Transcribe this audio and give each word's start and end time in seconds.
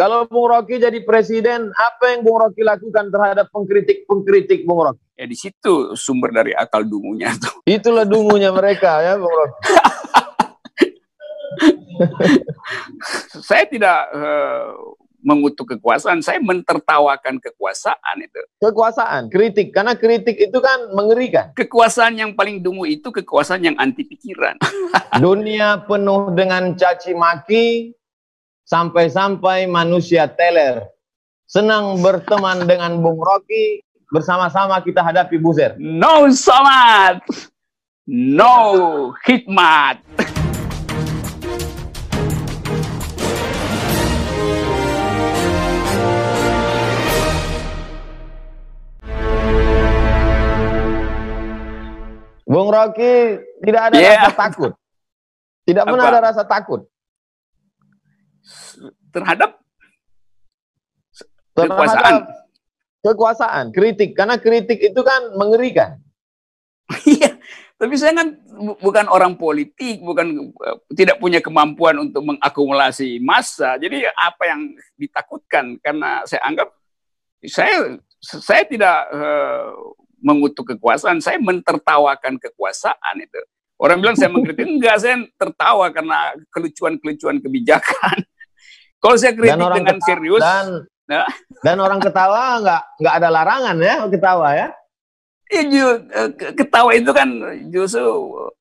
Kalau 0.00 0.24
Bung 0.24 0.48
Rocky 0.48 0.80
jadi 0.80 0.96
presiden, 1.04 1.68
apa 1.76 2.16
yang 2.16 2.24
Bung 2.24 2.40
Rocky 2.40 2.64
lakukan 2.64 3.12
terhadap 3.12 3.52
pengkritik-pengkritik 3.52 4.64
Bung 4.64 4.88
Rocky? 4.88 5.04
Ya 5.12 5.28
di 5.28 5.36
situ 5.36 5.92
sumber 5.92 6.32
dari 6.32 6.56
akal 6.56 6.88
dungunya 6.88 7.36
tuh. 7.36 7.60
Itulah 7.68 8.08
dungunya 8.08 8.48
mereka 8.48 9.04
ya 9.04 9.20
Bung 9.20 9.28
Rocky. 9.28 9.60
saya 13.44 13.68
tidak 13.68 14.08
uh, 14.16 14.72
mengutuk 15.20 15.76
kekuasaan, 15.76 16.24
saya 16.24 16.40
mentertawakan 16.40 17.36
kekuasaan 17.36 18.24
itu. 18.24 18.40
Kekuasaan, 18.56 19.28
kritik, 19.28 19.68
karena 19.68 19.92
kritik 20.00 20.40
itu 20.40 20.58
kan 20.64 20.96
mengerikan. 20.96 21.52
Kekuasaan 21.52 22.16
yang 22.16 22.32
paling 22.32 22.64
dungu 22.64 22.88
itu 22.88 23.12
kekuasaan 23.12 23.60
yang 23.68 23.76
anti 23.76 24.08
pikiran. 24.08 24.56
Dunia 25.20 25.84
penuh 25.84 26.32
dengan 26.32 26.72
caci 26.72 27.12
maki, 27.12 27.99
sampai-sampai 28.70 29.66
manusia 29.66 30.30
teler. 30.30 30.86
Senang 31.50 31.98
berteman 31.98 32.62
dengan 32.62 33.02
Bung 33.02 33.18
Rocky, 33.18 33.82
bersama-sama 34.14 34.78
kita 34.78 35.02
hadapi 35.02 35.42
Buzer. 35.42 35.74
No 35.82 36.30
salat, 36.30 37.18
no 38.06 39.10
hikmat. 39.26 39.98
Bung 52.46 52.70
Rocky 52.70 53.42
tidak 53.66 53.82
ada 53.90 53.98
yeah. 53.98 54.14
rasa 54.22 54.30
takut. 54.38 54.72
Tidak 55.66 55.82
pernah 55.86 56.06
ada 56.06 56.22
rasa 56.22 56.42
takut 56.46 56.89
terhadap 59.10 59.60
kekuasaan. 61.54 62.14
Kekuasaan, 63.00 63.64
kritik. 63.72 64.12
Karena 64.12 64.36
kritik 64.36 64.80
itu 64.80 65.00
kan 65.00 65.34
mengerikan. 65.36 65.98
Iya, 67.06 67.38
tapi 67.78 67.94
saya 67.94 68.12
kan 68.18 68.34
bukan 68.82 69.06
orang 69.06 69.38
politik, 69.38 70.02
bukan 70.02 70.52
eh, 70.52 70.78
tidak 70.98 71.22
punya 71.22 71.38
kemampuan 71.38 71.96
untuk 72.02 72.26
mengakumulasi 72.26 73.22
massa. 73.22 73.78
Jadi 73.78 74.04
apa 74.10 74.42
yang 74.50 74.74
ditakutkan? 74.98 75.78
Karena 75.78 76.26
saya 76.26 76.42
anggap 76.44 76.68
saya 77.46 77.96
saya 78.20 78.68
tidak 78.68 78.96
uh, 79.16 79.72
mengutuk 80.20 80.76
kekuasaan, 80.76 81.24
saya 81.24 81.40
mentertawakan 81.40 82.36
kekuasaan 82.36 83.16
itu. 83.16 83.40
Orang 83.80 84.04
bilang 84.04 84.12
saya 84.12 84.28
mengkritik, 84.28 84.68
enggak, 84.68 85.00
saya 85.00 85.24
tertawa 85.40 85.88
karena 85.88 86.36
kelucuan-kelucuan 86.52 87.40
kebijakan. 87.40 88.20
Kalau 89.00 89.16
saya 89.16 89.32
kritik 89.32 89.56
dan 89.56 89.64
dengan 89.64 89.96
ketawa, 89.96 90.08
serius 90.08 90.42
dan, 90.44 90.66
ya. 91.08 91.24
dan 91.66 91.76
orang 91.80 92.00
ketawa 92.04 92.42
nggak 92.60 92.82
nggak 93.00 93.14
ada 93.16 93.28
larangan 93.32 93.76
ya 93.80 93.94
ketawa 94.12 94.48
ya. 94.52 94.68
Iya, 95.50 95.88
ketawa 96.54 96.94
itu 96.94 97.10
kan 97.10 97.26
justru 97.74 98.06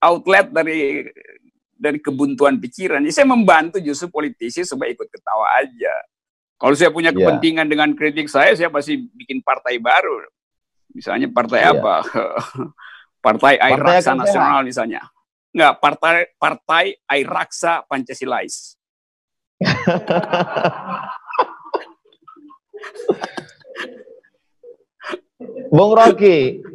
outlet 0.02 0.50
dari 0.50 1.06
dari 1.78 2.00
kebuntuan 2.02 2.58
pikiran. 2.58 3.06
Jadi 3.06 3.14
saya 3.14 3.28
membantu 3.30 3.78
justru 3.78 4.09
politisi 4.09 4.66
supaya 4.66 4.90
ikut 4.90 5.06
ketawa 5.06 5.59
aja. 5.62 5.94
Kalau 6.59 6.76
saya 6.76 6.92
punya 6.92 7.14
iya. 7.14 7.18
kepentingan 7.20 7.66
yeah. 7.68 7.72
dengan 7.72 7.90
kritik 7.96 8.28
saya, 8.28 8.52
saya 8.58 8.68
pasti 8.68 9.00
bikin 9.00 9.40
partai 9.40 9.80
baru. 9.80 10.28
Misalnya 10.92 11.31
partai 11.31 11.62
yeah. 11.64 11.72
apa? 11.78 11.96
partai 13.26 13.53
Air 13.59 13.80
Raksa 13.80 14.12
Nasional 14.16 14.66
misalnya. 14.66 15.08
Enggak, 15.56 15.74
partai 15.80 16.16
partai 16.36 16.86
Air 17.08 17.28
Raksa 17.30 17.88
Pancasilais. 17.88 18.78
Bung 25.70 25.94
Rocky, 25.94 26.66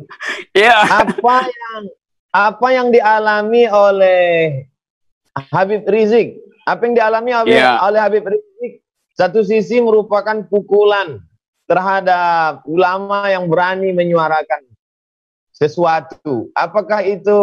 ya. 0.55 0.87
apa 0.87 1.49
yang 1.49 1.83
apa 2.31 2.67
yang 2.71 2.95
dialami 2.95 3.67
oleh 3.67 4.23
Habib 5.51 5.83
Rizik? 5.89 6.39
Apa 6.65 6.89
yang 6.89 6.97
dialami 6.97 7.35
oleh, 7.35 7.59
ya. 7.59 7.83
oleh 7.83 8.01
Habib 8.01 8.25
Rizik? 8.29 8.83
Satu 9.15 9.43
sisi 9.43 9.83
merupakan 9.83 10.47
pukulan 10.47 11.19
terhadap 11.65 12.63
ulama 12.69 13.31
yang 13.31 13.49
berani 13.49 13.93
menyuarakan 13.95 14.63
sesuatu. 15.55 16.51
Apakah 16.53 17.07
itu 17.07 17.41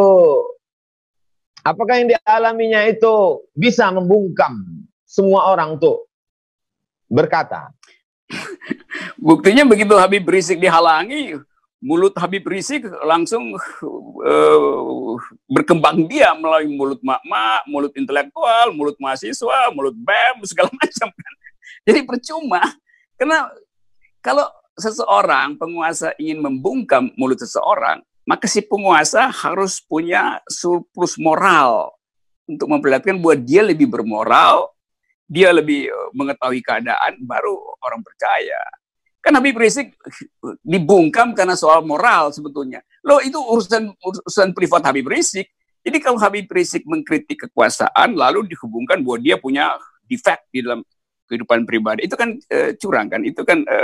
apakah 1.63 2.01
yang 2.01 2.11
dialaminya 2.11 2.85
itu 2.85 3.47
bisa 3.55 3.89
membungkam 3.89 4.85
semua 5.11 5.51
orang 5.51 5.75
tuh 5.75 6.07
berkata. 7.11 7.75
Buktinya 9.19 9.67
begitu 9.67 9.91
Habib 9.99 10.23
Rizik 10.23 10.63
dihalangi, 10.63 11.35
mulut 11.83 12.15
Habib 12.15 12.47
Rizik 12.47 12.87
langsung 13.03 13.51
uh, 13.83 15.19
berkembang 15.51 16.07
dia 16.07 16.31
melalui 16.39 16.71
mulut 16.71 17.03
mak-mak, 17.03 17.67
mulut 17.67 17.91
intelektual, 17.99 18.71
mulut 18.71 18.95
mahasiswa, 19.03 19.67
mulut 19.75 19.99
BEM, 19.99 20.47
segala 20.47 20.71
macam 20.79 21.11
kan. 21.11 21.33
Jadi 21.83 21.99
percuma. 22.07 22.63
Karena 23.19 23.51
kalau 24.23 24.47
seseorang 24.79 25.59
penguasa 25.59 26.15
ingin 26.15 26.39
membungkam 26.39 27.11
mulut 27.19 27.37
seseorang, 27.43 27.99
maka 28.23 28.47
si 28.47 28.63
penguasa 28.63 29.27
harus 29.27 29.83
punya 29.83 30.39
surplus 30.47 31.19
moral 31.19 31.91
untuk 32.47 32.71
memperlihatkan 32.71 33.19
bahwa 33.19 33.35
dia 33.35 33.61
lebih 33.65 33.91
bermoral 33.91 34.71
dia 35.31 35.55
lebih 35.55 35.87
eh, 35.87 36.09
mengetahui 36.11 36.59
keadaan, 36.59 37.23
baru 37.23 37.55
orang 37.79 38.03
percaya. 38.03 38.59
Kan 39.23 39.37
Habib 39.39 39.55
Rizik 39.55 39.95
dibungkam 40.59 41.31
karena 41.31 41.55
soal 41.55 41.85
moral 41.87 42.35
sebetulnya. 42.35 42.83
Loh 43.07 43.23
itu 43.23 43.39
urusan 43.39 43.95
urusan 43.95 44.51
privat 44.51 44.83
Habib 44.83 45.07
Rizik. 45.07 45.47
Jadi 45.81 45.97
kalau 46.03 46.19
Habib 46.19 46.51
Rizik 46.51 46.83
mengkritik 46.83 47.47
kekuasaan 47.47 48.17
lalu 48.17 48.49
dihubungkan 48.51 48.99
bahwa 49.05 49.17
dia 49.21 49.37
punya 49.39 49.77
defect 50.09 50.49
di 50.51 50.65
dalam 50.65 50.83
kehidupan 51.29 51.63
pribadi, 51.63 52.05
itu 52.05 52.19
kan 52.19 52.35
e, 52.35 52.75
curang 52.75 53.07
kan? 53.07 53.23
Itu 53.23 53.47
kan 53.47 53.63
e, 53.63 53.77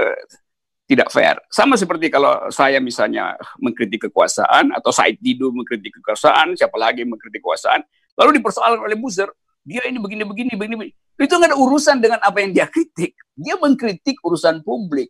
tidak 0.85 1.09
fair. 1.09 1.40
Sama 1.47 1.79
seperti 1.79 2.12
kalau 2.12 2.52
saya 2.52 2.78
misalnya 2.84 3.34
mengkritik 3.58 4.12
kekuasaan 4.12 4.75
atau 4.75 4.91
Said 4.91 5.18
Didu 5.24 5.50
mengkritik 5.56 5.96
kekuasaan, 6.02 6.53
siapa 6.59 6.75
lagi 6.75 7.08
mengkritik 7.08 7.40
kekuasaan, 7.40 7.81
lalu 8.19 8.41
dipersoalkan 8.41 8.84
oleh 8.84 8.97
buzzer, 9.00 9.31
dia 9.64 9.85
ini 9.88 9.97
begini 9.97 10.28
begini 10.28 10.53
begini, 10.53 10.75
begini. 10.75 11.06
Itu 11.25 11.33
nggak 11.33 11.50
ada 11.50 11.57
urusan 11.57 11.97
dengan 11.97 12.19
apa 12.22 12.38
yang 12.45 12.53
dia 12.53 12.69
kritik. 12.69 13.17
Dia 13.33 13.57
mengkritik 13.57 14.22
urusan 14.22 14.61
publik. 14.61 15.09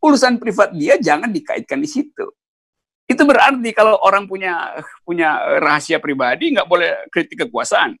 Urusan 0.00 0.40
privat 0.40 0.72
dia 0.72 0.96
jangan 0.96 1.28
dikaitkan 1.28 1.80
di 1.80 1.88
situ. 1.88 2.24
Itu 3.04 3.28
berarti 3.28 3.68
kalau 3.76 4.00
orang 4.00 4.24
punya 4.24 4.80
punya 5.04 5.60
rahasia 5.60 6.00
pribadi 6.00 6.56
nggak 6.56 6.68
boleh 6.68 7.08
kritik 7.12 7.44
kekuasaan. 7.44 7.92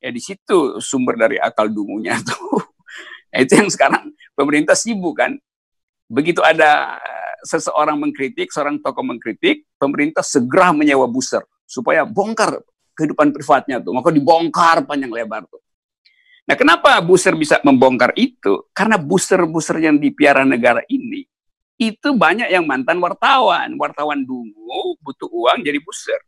Ya 0.00 0.12
di 0.12 0.20
situ 0.20 0.80
sumber 0.80 1.16
dari 1.16 1.40
akal 1.40 1.72
dungunya 1.72 2.20
tuh. 2.28 2.60
Nah, 3.30 3.38
itu 3.40 3.52
yang 3.56 3.70
sekarang 3.72 4.12
pemerintah 4.36 4.76
sibuk 4.76 5.16
kan? 5.16 5.36
Begitu 6.10 6.44
ada 6.44 7.00
seseorang 7.40 7.96
mengkritik 7.96 8.52
seorang 8.52 8.76
tokoh 8.84 9.00
mengkritik 9.00 9.64
pemerintah 9.80 10.20
segera 10.20 10.76
menyewa 10.76 11.08
booster 11.08 11.40
supaya 11.64 12.04
bongkar 12.04 12.60
kehidupan 12.92 13.32
privatnya 13.32 13.80
tuh. 13.80 13.96
Maka 13.96 14.12
dibongkar 14.12 14.84
panjang 14.84 15.08
lebar 15.08 15.48
tuh. 15.48 15.62
Nah, 16.48 16.56
kenapa 16.56 16.98
booster 17.04 17.36
bisa 17.36 17.60
membongkar 17.62 18.16
itu? 18.16 18.68
Karena 18.72 18.96
booster-booster 18.96 19.78
yang 19.80 20.00
dipiara 20.00 20.42
negara 20.42 20.80
ini 20.88 21.28
itu 21.80 22.12
banyak 22.12 22.52
yang 22.52 22.68
mantan 22.68 23.00
wartawan. 23.00 23.72
Wartawan 23.80 24.20
dungu 24.20 25.00
butuh 25.00 25.32
uang 25.32 25.64
jadi 25.64 25.80
booster. 25.80 26.20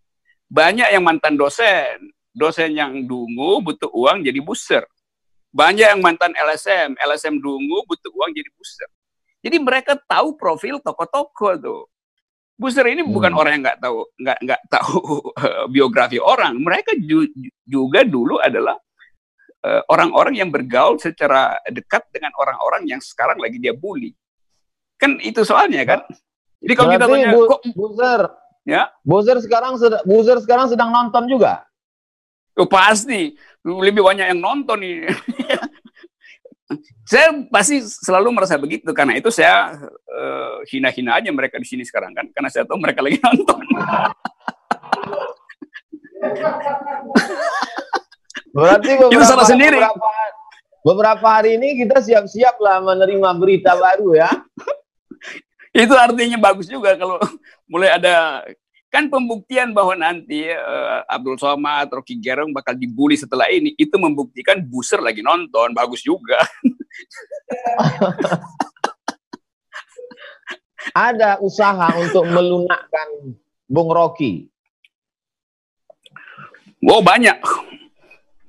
Banyak 0.48 0.88
yang 0.88 1.04
mantan 1.04 1.36
dosen. 1.36 2.08
Dosen 2.32 2.72
yang 2.72 3.04
dungu 3.04 3.60
butuh 3.60 3.92
uang 3.92 4.24
jadi 4.24 4.40
booster. 4.40 4.88
Banyak 5.52 5.92
yang 5.92 6.00
mantan 6.00 6.32
LSM. 6.32 6.96
LSM 6.96 7.36
dungu 7.36 7.84
butuh 7.84 8.08
uang 8.16 8.32
jadi 8.32 8.48
booster. 8.56 8.88
Jadi 9.44 9.56
mereka 9.60 9.92
tahu 10.00 10.40
profil 10.40 10.80
tokoh-tokoh 10.80 11.54
tuh. 11.60 11.84
Booster 12.56 12.88
ini 12.88 13.04
bukan 13.04 13.36
hmm. 13.36 13.40
orang 13.40 13.52
yang 13.58 13.64
nggak 13.68 13.80
tahu 13.82 13.98
nggak 14.16 14.38
nggak 14.48 14.62
tahu 14.72 15.00
uh, 15.36 15.66
biografi 15.74 16.16
orang. 16.16 16.56
Mereka 16.56 16.96
ju 17.04 17.28
juga 17.68 18.08
dulu 18.08 18.40
adalah 18.40 18.80
orang-orang 19.62 20.34
uh, 20.34 20.38
yang 20.42 20.50
bergaul 20.50 20.98
secara 20.98 21.54
dekat 21.70 22.02
dengan 22.10 22.34
orang-orang 22.34 22.82
yang 22.90 22.98
sekarang 22.98 23.38
lagi 23.38 23.62
dia 23.62 23.70
bully. 23.70 24.10
Kan 24.98 25.22
itu 25.22 25.46
soalnya 25.46 25.86
kan. 25.86 26.00
Jadi 26.62 26.72
kalau 26.78 26.90
kita 26.94 27.06
tanya 27.10 27.34
bu 27.34 27.40
kok 27.50 27.62
Booster 27.74 28.20
ya? 28.66 28.90
Booster 29.02 29.38
sekarang 29.42 29.78
Booster 30.06 30.38
sekarang 30.42 30.66
sedang 30.70 30.90
nonton 30.90 31.26
juga. 31.30 31.66
Oh, 32.52 32.68
pasti 32.68 33.32
lebih 33.64 34.04
banyak 34.04 34.34
yang 34.34 34.40
nonton 34.42 34.78
nih. 34.82 35.08
saya 37.10 37.28
pasti 37.52 37.84
selalu 37.84 38.32
merasa 38.32 38.56
begitu 38.56 38.88
karena 38.96 39.12
itu 39.18 39.28
saya 39.28 39.76
uh, 40.08 40.64
hina-hina 40.70 41.20
aja 41.20 41.28
mereka 41.28 41.60
di 41.60 41.68
sini 41.68 41.84
sekarang 41.84 42.16
kan 42.16 42.24
karena 42.32 42.48
saya 42.48 42.64
tahu 42.64 42.80
mereka 42.80 43.04
lagi 43.04 43.20
nonton. 43.26 43.60
Berarti 48.52 48.90
beberapa, 49.00 49.16
itu 49.16 49.24
salah 49.24 49.48
sendiri. 49.48 49.80
Beberapa, 49.80 50.12
beberapa 50.84 51.26
hari 51.40 51.56
ini 51.56 51.82
kita 51.84 52.04
siap-siap 52.04 52.60
lah 52.60 52.84
menerima 52.84 53.28
berita 53.40 53.72
baru 53.76 54.14
ya. 54.16 54.30
Itu 55.72 55.96
artinya 55.96 56.36
bagus 56.36 56.68
juga 56.68 56.92
kalau 57.00 57.16
mulai 57.72 57.96
ada 57.96 58.44
kan 58.92 59.08
pembuktian 59.08 59.72
bahwa 59.72 59.96
nanti 59.96 60.52
uh, 60.52 61.00
Abdul 61.08 61.40
Somad, 61.40 61.88
Rocky 61.88 62.20
Gerung 62.20 62.52
bakal 62.52 62.76
dibully 62.76 63.16
setelah 63.16 63.48
ini 63.48 63.72
itu 63.80 63.96
membuktikan 63.96 64.60
Buser 64.60 65.00
lagi 65.00 65.24
nonton 65.24 65.72
bagus 65.72 66.04
juga. 66.04 66.36
ada 70.92 71.40
usaha 71.40 71.88
untuk 71.96 72.28
melunakkan 72.28 73.32
Bung 73.64 73.88
Rocky. 73.88 74.52
Oh 76.84 77.00
banyak, 77.00 77.40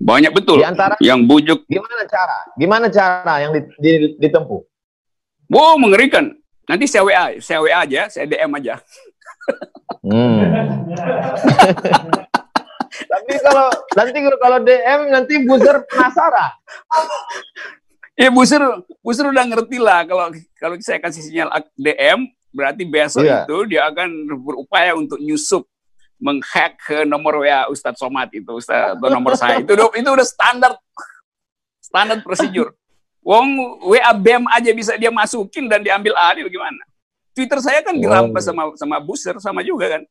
banyak 0.03 0.31
betul. 0.35 0.59
Di 0.59 0.67
antara 0.67 0.99
yang 0.99 1.23
bujuk. 1.23 1.63
Gimana 1.71 2.03
cara? 2.03 2.37
Gimana 2.59 2.85
cara 2.91 3.33
yang 3.39 3.51
ditempuh? 4.19 4.61
Wow 5.47 5.79
mengerikan. 5.79 6.35
Nanti 6.67 6.87
saya 6.87 7.03
WA, 7.03 7.25
saya 7.43 7.59
WA 7.59 7.83
aja, 7.83 8.07
saya 8.11 8.27
DM 8.27 8.51
aja. 8.59 8.79
Hmm. 10.03 10.43
Tapi 12.93 13.33
kalau 13.41 13.67
nanti 13.95 14.19
kalau 14.39 14.59
DM 14.61 14.99
nanti 15.11 15.33
buzzer 15.47 15.81
penasaran. 15.87 16.51
Ya 18.13 18.29
buzzer 18.29 18.61
buzzer 19.01 19.25
udah 19.31 19.45
ngerti 19.49 19.77
lah 19.81 20.05
kalau 20.05 20.29
kalau 20.59 20.75
saya 20.83 20.99
kasih 21.01 21.23
sinyal 21.25 21.49
DM 21.73 22.29
berarti 22.53 22.85
besok 22.85 23.25
yeah. 23.25 23.43
itu 23.49 23.57
dia 23.65 23.89
akan 23.89 24.29
berupaya 24.45 24.93
untuk 24.93 25.17
nyusup 25.17 25.65
menghack 26.23 26.79
ke 26.79 27.03
nomor 27.03 27.43
WA 27.43 27.67
Ustadz 27.67 27.99
Somad 27.99 28.31
itu 28.31 28.47
Ustadz 28.47 28.95
atau 28.95 29.11
nomor 29.11 29.35
saya 29.35 29.59
itu 29.59 29.75
itu 29.75 30.07
udah 30.09 30.23
standar 30.23 30.71
standar 31.83 32.23
prosedur. 32.23 32.71
Wong 33.27 33.79
WA 33.87 34.11
BEM 34.15 34.47
aja 34.51 34.71
bisa 34.71 34.95
dia 34.95 35.11
masukin 35.11 35.67
dan 35.67 35.83
diambil 35.83 36.15
alih 36.15 36.47
bagaimana? 36.47 36.83
Twitter 37.35 37.59
saya 37.59 37.79
kan 37.83 37.95
dirampas 37.95 38.43
sama 38.47 38.71
sama 38.79 38.97
Buser 39.03 39.35
sama 39.43 39.59
juga 39.63 39.99
kan. 39.99 40.03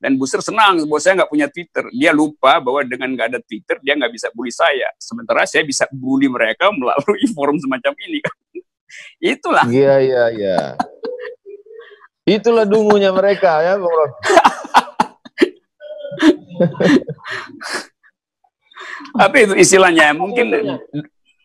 Dan 0.00 0.16
Buser 0.16 0.40
senang 0.40 0.80
bahwa 0.88 1.00
saya 1.02 1.22
nggak 1.22 1.30
punya 1.30 1.46
Twitter. 1.50 1.84
Dia 1.92 2.10
lupa 2.14 2.56
bahwa 2.62 2.80
dengan 2.86 3.10
nggak 3.14 3.26
ada 3.36 3.40
Twitter 3.42 3.76
dia 3.82 3.94
nggak 3.98 4.10
bisa 4.14 4.30
bully 4.32 4.54
saya. 4.54 4.88
Sementara 4.96 5.44
saya 5.44 5.66
bisa 5.66 5.84
bully 5.92 6.26
mereka 6.26 6.70
melalui 6.72 7.26
forum 7.36 7.58
semacam 7.58 7.94
ini 8.06 8.18
kan. 8.22 8.36
Itulah. 9.34 9.66
Iya 9.66 9.94
iya 10.02 10.24
iya. 10.34 10.58
Itulah 12.24 12.62
dungunya 12.64 13.10
mereka 13.10 13.60
ya 13.66 13.74
Bang. 13.76 14.10
Apa 19.16 19.36
itu 19.42 19.54
istilahnya? 19.56 20.12
Mungkin 20.12 20.76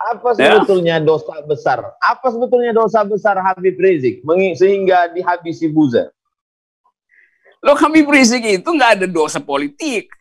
apa 0.05 0.37
ya. 0.37 0.59
sebetulnya 0.59 0.95
ya. 1.01 1.03
dosa 1.03 1.33
besar? 1.47 1.79
Apa 2.03 2.27
sebetulnya 2.29 2.71
dosa 2.75 3.01
besar 3.07 3.39
Habib 3.41 3.79
Rizik 3.79 4.21
sehingga 4.59 5.09
dihabisi 5.09 5.71
Buzer? 5.71 6.11
Lo 7.65 7.73
Habib 7.73 8.05
Rizik 8.05 8.45
itu 8.45 8.69
nggak 8.69 9.01
ada 9.01 9.07
dosa 9.09 9.41
politik. 9.41 10.11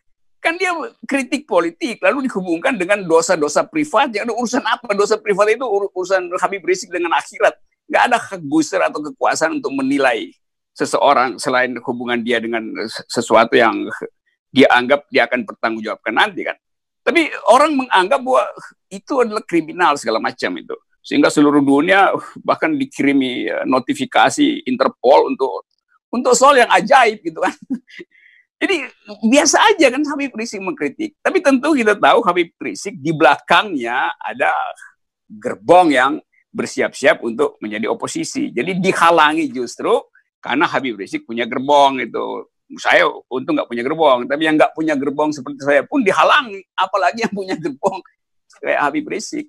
Kan 0.41 0.61
dia 0.61 0.69
kritik 1.09 1.49
politik, 1.49 1.97
lalu 2.05 2.29
dihubungkan 2.29 2.77
dengan 2.77 3.01
dosa-dosa 3.01 3.65
privat. 3.65 4.13
Yang 4.13 4.29
ada 4.29 4.35
urusan 4.37 4.63
apa? 4.65 4.89
Dosa 4.93 5.17
privat 5.17 5.53
itu 5.53 5.65
urusan 5.65 6.33
Habib 6.37 6.65
Rizik 6.65 6.89
dengan 6.89 7.13
akhirat. 7.17 7.57
Nggak 7.85 8.03
ada 8.09 8.17
hak 8.17 8.41
atau 8.89 9.01
kekuasaan 9.13 9.61
untuk 9.61 9.73
menilai 9.73 10.33
seseorang 10.75 11.39
selain 11.39 11.77
hubungan 11.85 12.19
dia 12.19 12.41
dengan 12.41 12.67
sesuatu 13.07 13.55
yang 13.55 13.87
dia 14.55 14.71
anggap 14.71 15.11
dia 15.11 15.27
akan 15.27 15.43
bertanggungjawabkan 15.43 16.15
nanti 16.15 16.47
kan. 16.47 16.55
Tapi 17.03 17.27
orang 17.51 17.75
menganggap 17.75 18.23
bahwa 18.23 18.47
itu 18.87 19.13
adalah 19.19 19.43
kriminal 19.43 19.99
segala 19.99 20.23
macam 20.23 20.55
itu. 20.55 20.73
Sehingga 21.05 21.29
seluruh 21.29 21.61
dunia 21.61 22.15
bahkan 22.41 22.73
dikirimi 22.73 23.51
eh, 23.51 23.65
notifikasi 23.67 24.65
Interpol 24.65 25.35
untuk 25.35 25.67
untuk 26.09 26.33
soal 26.33 26.63
yang 26.63 26.71
ajaib 26.71 27.19
gitu 27.19 27.43
kan. 27.43 27.53
Jadi 28.63 28.87
biasa 29.27 29.75
aja 29.75 29.91
kan 29.91 30.01
Habib 30.07 30.31
Rizik 30.33 30.63
mengkritik. 30.63 31.19
Tapi 31.19 31.43
tentu 31.43 31.75
kita 31.75 31.99
tahu 31.99 32.23
Habib 32.23 32.55
Rizik 32.55 32.95
di 32.97 33.11
belakangnya 33.11 34.15
ada 34.15 34.55
gerbong 35.27 35.91
yang 35.91 36.13
bersiap-siap 36.55 37.19
untuk 37.21 37.59
menjadi 37.59 37.91
oposisi. 37.91 38.55
Jadi 38.55 38.79
dihalangi 38.79 39.51
justru 39.51 39.91
karena 40.39 40.65
Habib 40.71 40.95
Rizik 40.95 41.27
punya 41.27 41.43
gerbong 41.43 41.99
itu 41.99 42.47
saya 42.81 43.05
untung 43.29 43.53
nggak 43.53 43.69
punya 43.69 43.83
gerbong, 43.85 44.25
tapi 44.25 44.49
yang 44.49 44.57
nggak 44.57 44.73
punya 44.73 44.97
gerbong 44.97 45.29
seperti 45.29 45.61
saya 45.61 45.81
pun 45.85 46.01
dihalangi, 46.01 46.65
apalagi 46.73 47.29
yang 47.29 47.33
punya 47.33 47.55
gerbong 47.55 48.01
kayak 48.63 48.79
Habib 48.81 49.05
Rizik. 49.05 49.47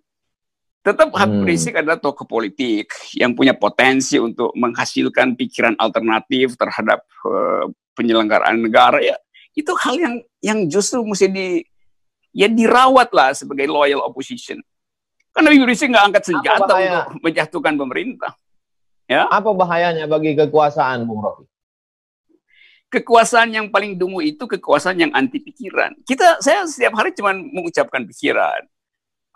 Tetap 0.85 1.11
Habib 1.19 1.43
hmm. 1.43 1.49
Rizik 1.51 1.75
adalah 1.75 1.99
tokoh 1.99 2.29
politik 2.29 2.95
yang 3.19 3.35
punya 3.35 3.57
potensi 3.57 4.21
untuk 4.23 4.55
menghasilkan 4.55 5.35
pikiran 5.35 5.75
alternatif 5.81 6.55
terhadap 6.55 7.03
uh, 7.27 7.67
penyelenggaraan 7.99 8.63
negara 8.63 9.03
ya. 9.03 9.19
Itu 9.57 9.75
hal 9.75 9.99
yang 9.99 10.15
yang 10.45 10.59
justru 10.71 11.03
mesti 11.03 11.27
di 11.27 11.49
ya 12.31 12.47
dirawat 12.47 13.11
lah 13.11 13.35
sebagai 13.35 13.67
loyal 13.67 14.05
opposition. 14.05 14.63
Karena 15.35 15.51
Habib 15.51 15.67
Rizik 15.67 15.91
nggak 15.91 16.07
angkat 16.13 16.23
senjata 16.29 16.73
untuk 16.77 17.25
menjatuhkan 17.25 17.75
pemerintah. 17.75 18.33
Ya. 19.11 19.27
Apa 19.31 19.55
bahayanya 19.55 20.11
bagi 20.11 20.35
kekuasaan, 20.35 21.07
Bung 21.07 21.23
Rocky? 21.23 21.47
Kekuasaan 22.91 23.53
yang 23.53 23.67
paling 23.69 23.99
dungu 23.99 24.23
itu 24.23 24.47
kekuasaan 24.47 24.97
yang 25.00 25.12
anti 25.12 25.43
pikiran. 25.43 25.94
Kita 26.06 26.38
saya 26.38 26.65
setiap 26.67 26.94
hari 26.99 27.12
cuma 27.12 27.35
mengucapkan 27.35 28.06
pikiran. 28.06 28.67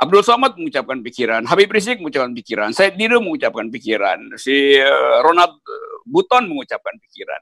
Abdul 0.00 0.24
Somad 0.24 0.56
mengucapkan 0.56 1.04
pikiran, 1.04 1.44
Habib 1.44 1.68
Rizik 1.68 2.00
mengucapkan 2.00 2.32
pikiran, 2.32 2.72
Said 2.72 2.96
Didu 2.96 3.20
mengucapkan 3.20 3.68
pikiran, 3.68 4.32
si 4.40 4.80
eh, 4.80 5.16
Ronald 5.20 5.60
eh, 5.60 5.96
Buton 6.08 6.48
mengucapkan 6.48 6.96
pikiran. 6.96 7.40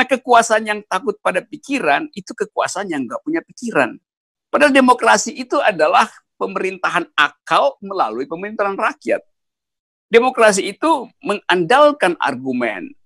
Nah 0.00 0.08
kekuasaan 0.08 0.64
yang 0.64 0.80
takut 0.88 1.20
pada 1.20 1.44
pikiran 1.44 2.08
itu 2.16 2.32
kekuasaan 2.32 2.88
yang 2.88 3.04
nggak 3.04 3.20
punya 3.20 3.44
pikiran. 3.44 4.00
Padahal 4.48 4.72
demokrasi 4.72 5.36
itu 5.36 5.60
adalah 5.60 6.08
pemerintahan 6.40 7.04
akal 7.12 7.76
melalui 7.84 8.24
pemerintahan 8.24 8.80
rakyat. 8.80 9.20
Demokrasi 10.08 10.72
itu 10.72 11.06
mengandalkan 11.22 12.16
argumen, 12.18 12.96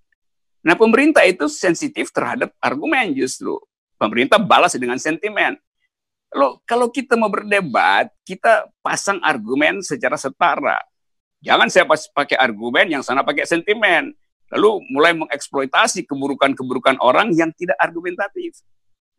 Nah, 0.65 0.73
pemerintah 0.73 1.21
itu 1.21 1.45
sensitif 1.45 2.09
terhadap 2.09 2.49
argumen 2.57 3.13
justru. 3.13 3.61
Pemerintah 4.01 4.41
balas 4.41 4.73
dengan 4.73 4.97
sentimen. 4.97 5.53
Lalu 6.33 6.59
kalau 6.65 6.89
kita 6.89 7.13
mau 7.13 7.29
berdebat, 7.29 8.09
kita 8.25 8.67
pasang 8.81 9.21
argumen 9.21 9.85
secara 9.85 10.17
setara. 10.17 10.81
Jangan 11.45 11.69
saya 11.69 11.85
pas 11.85 12.01
pakai 12.09 12.35
argumen 12.41 12.89
yang 12.89 13.05
sana 13.05 13.21
pakai 13.21 13.45
sentimen. 13.45 14.11
Lalu 14.49 14.81
mulai 14.89 15.13
mengeksploitasi 15.13 16.09
keburukan-keburukan 16.09 16.97
orang 16.97 17.29
yang 17.37 17.53
tidak 17.53 17.77
argumentatif. 17.77 18.57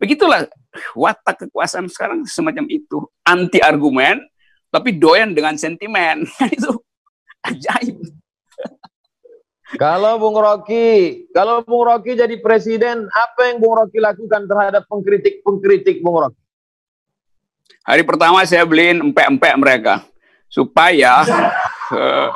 Begitulah 0.03 0.51
watak 0.93 1.47
kekuasaan 1.47 1.87
sekarang 1.87 2.27
semacam 2.27 2.67
itu. 2.69 3.07
Anti 3.23 3.63
argumen, 3.63 4.21
tapi 4.69 4.99
doyan 4.99 5.33
dengan 5.33 5.55
sentimen. 5.57 6.27
itu 6.57 6.73
ajaib. 7.47 7.97
Kalau 9.75 10.15
Bung 10.23 10.39
Rocky, 10.39 11.27
kalau 11.35 11.59
Bung 11.67 11.83
Rocky 11.83 12.15
jadi 12.15 12.39
presiden, 12.39 13.11
apa 13.11 13.51
yang 13.51 13.59
Bung 13.59 13.75
Rocky 13.75 13.99
lakukan 13.99 14.47
terhadap 14.47 14.87
pengkritik-pengkritik 14.87 16.07
Bung 16.07 16.23
Rocky? 16.23 16.39
Hari 17.83 18.07
pertama 18.07 18.47
saya 18.47 18.63
beliin 18.63 19.03
empek-empek 19.11 19.55
mereka 19.59 20.07
supaya 20.47 21.27
uh, 21.91 22.31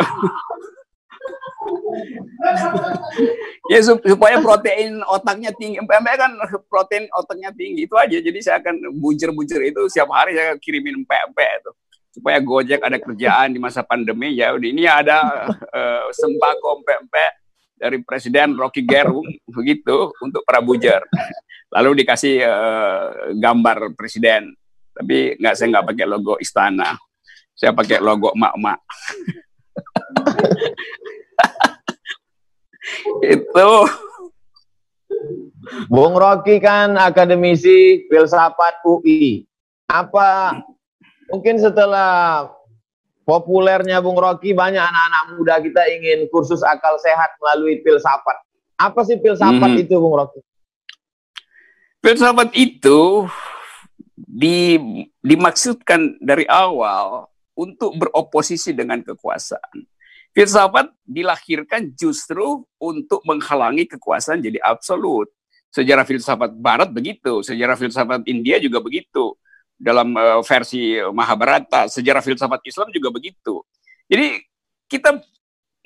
ya 3.71 3.79
supaya 3.83 4.43
protein 4.43 4.99
otaknya 5.07 5.55
tinggi. 5.55 5.79
Empek-empek 5.79 6.15
kan 6.19 6.35
protein 6.67 7.07
otaknya 7.15 7.55
tinggi 7.55 7.87
itu 7.87 7.95
aja. 7.95 8.19
Jadi 8.19 8.39
saya 8.43 8.59
akan 8.59 8.99
bujur-bujur 8.99 9.63
itu 9.63 9.87
setiap 9.87 10.11
hari 10.11 10.35
saya 10.35 10.59
kirimin 10.59 11.07
empek-empek 11.07 11.51
itu 11.63 11.71
supaya 12.11 12.43
Gojek 12.43 12.83
ada 12.83 12.99
kerjaan 12.99 13.55
di 13.55 13.59
masa 13.63 13.87
pandemi 13.87 14.35
ya 14.35 14.51
ini 14.59 14.85
ada 14.87 15.47
uh, 15.51 16.07
sembako 16.11 16.83
pempek 16.83 17.33
dari 17.79 18.03
Presiden 18.03 18.59
Rocky 18.59 18.83
Gerung 18.83 19.27
begitu 19.49 20.11
untuk 20.21 20.43
para 20.43 20.59
bujar 20.61 21.07
lalu 21.71 22.03
dikasih 22.03 22.43
uh, 22.45 23.31
gambar 23.39 23.95
presiden. 23.95 24.55
Tapi 24.91 25.39
nggak 25.39 25.55
saya 25.55 25.71
nggak 25.71 25.87
pakai 25.95 26.07
logo 26.07 26.35
istana. 26.43 26.99
Saya 27.55 27.73
pakai 27.77 28.01
logo 28.03 28.33
mak-mak 28.35 28.81
itu. 33.37 33.71
Bung 35.87 36.17
Rocky 36.17 36.57
kan 36.59 36.97
akademisi 36.97 38.09
filsafat 38.09 38.81
UI 38.83 39.45
apa 39.87 40.57
Mungkin 41.31 41.63
setelah 41.63 42.51
populernya 43.23 44.03
Bung 44.03 44.19
Rocky, 44.19 44.51
banyak 44.51 44.83
anak-anak 44.83 45.25
muda 45.39 45.55
kita 45.63 45.83
ingin 45.95 46.27
kursus 46.35 46.61
akal 46.67 46.99
sehat 46.99 47.31
melalui 47.39 47.79
filsafat. 47.87 48.37
Apa 48.75 49.07
sih 49.07 49.23
filsafat 49.23 49.71
hmm. 49.79 49.83
itu, 49.87 49.95
Bung 50.03 50.19
Rocky? 50.19 50.43
Filsafat 52.03 52.51
itu 52.59 53.31
di, 54.17 54.81
dimaksudkan 55.23 56.19
dari 56.19 56.49
awal 56.51 57.31
untuk 57.55 57.95
beroposisi 57.95 58.73
dengan 58.73 59.05
kekuasaan. 59.05 59.85
Filsafat 60.31 60.95
dilahirkan 61.03 61.91
justru 61.99 62.63
untuk 62.79 63.21
menghalangi 63.27 63.87
kekuasaan 63.91 64.43
jadi 64.43 64.63
absolut. 64.63 65.27
Sejarah 65.71 66.03
filsafat 66.03 66.51
Barat 66.59 66.91
begitu, 66.91 67.47
sejarah 67.47 67.79
filsafat 67.79 68.27
India 68.27 68.59
juga 68.59 68.83
begitu. 68.83 69.39
Dalam 69.81 70.13
uh, 70.13 70.45
versi 70.45 71.01
Mahabharata, 71.01 71.89
sejarah 71.89 72.21
filsafat 72.21 72.61
Islam 72.69 72.93
juga 72.93 73.09
begitu. 73.09 73.65
Jadi 74.05 74.45
kita 74.85 75.17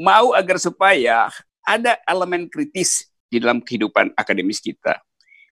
mau 0.03 0.35
agar 0.35 0.59
supaya 0.59 1.31
ada 1.63 2.03
elemen 2.11 2.51
kritis 2.51 3.07
di 3.31 3.39
dalam 3.39 3.63
kehidupan 3.63 4.11
akademis 4.19 4.59
kita. 4.59 4.99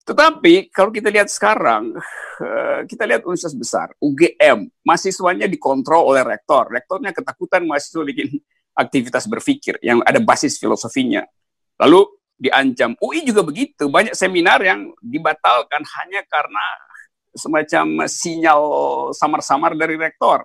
Tetapi 0.02 0.74
kalau 0.74 0.90
kita 0.90 1.14
lihat 1.14 1.30
sekarang, 1.30 1.94
eh, 2.42 2.80
kita 2.90 3.06
lihat 3.06 3.22
universitas 3.22 3.54
besar, 3.54 3.88
UGM, 4.02 4.66
mahasiswanya 4.82 5.46
dikontrol 5.46 6.10
oleh 6.10 6.26
rektor. 6.26 6.66
Rektornya 6.74 7.14
ketakutan 7.14 7.62
mahasiswa 7.62 8.02
bikin 8.02 8.34
aktivitas 8.74 9.30
berpikir 9.30 9.78
yang 9.78 10.02
ada 10.02 10.18
basis 10.18 10.58
filosofinya. 10.58 11.22
Lalu 11.78 12.02
diancam. 12.34 12.98
UI 12.98 13.22
juga 13.22 13.46
begitu, 13.46 13.86
banyak 13.86 14.18
seminar 14.18 14.58
yang 14.66 14.90
dibatalkan 14.98 15.86
hanya 15.86 16.26
karena 16.26 16.64
semacam 17.32 18.06
sinyal 18.08 18.62
samar-samar 19.16 19.72
dari 19.74 19.96
rektor. 19.96 20.44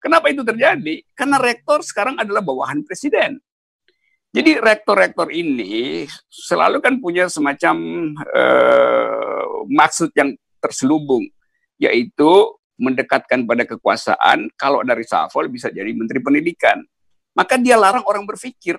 Kenapa 0.00 0.32
itu 0.32 0.40
terjadi? 0.40 1.04
Karena 1.12 1.36
rektor 1.36 1.84
sekarang 1.84 2.16
adalah 2.16 2.40
bawahan 2.40 2.80
presiden. 2.84 3.36
Jadi 4.30 4.62
rektor-rektor 4.62 5.28
ini 5.34 6.06
selalu 6.30 6.78
kan 6.78 7.02
punya 7.02 7.26
semacam 7.26 7.76
uh, 8.30 9.66
maksud 9.66 10.14
yang 10.14 10.38
terselubung, 10.62 11.26
yaitu 11.82 12.30
mendekatkan 12.78 13.42
pada 13.44 13.66
kekuasaan. 13.66 14.48
Kalau 14.54 14.86
dari 14.86 15.02
Safol 15.02 15.50
bisa 15.50 15.68
jadi 15.68 15.90
menteri 15.90 16.22
pendidikan, 16.22 16.78
maka 17.34 17.58
dia 17.58 17.74
larang 17.74 18.06
orang 18.06 18.22
berpikir. 18.22 18.78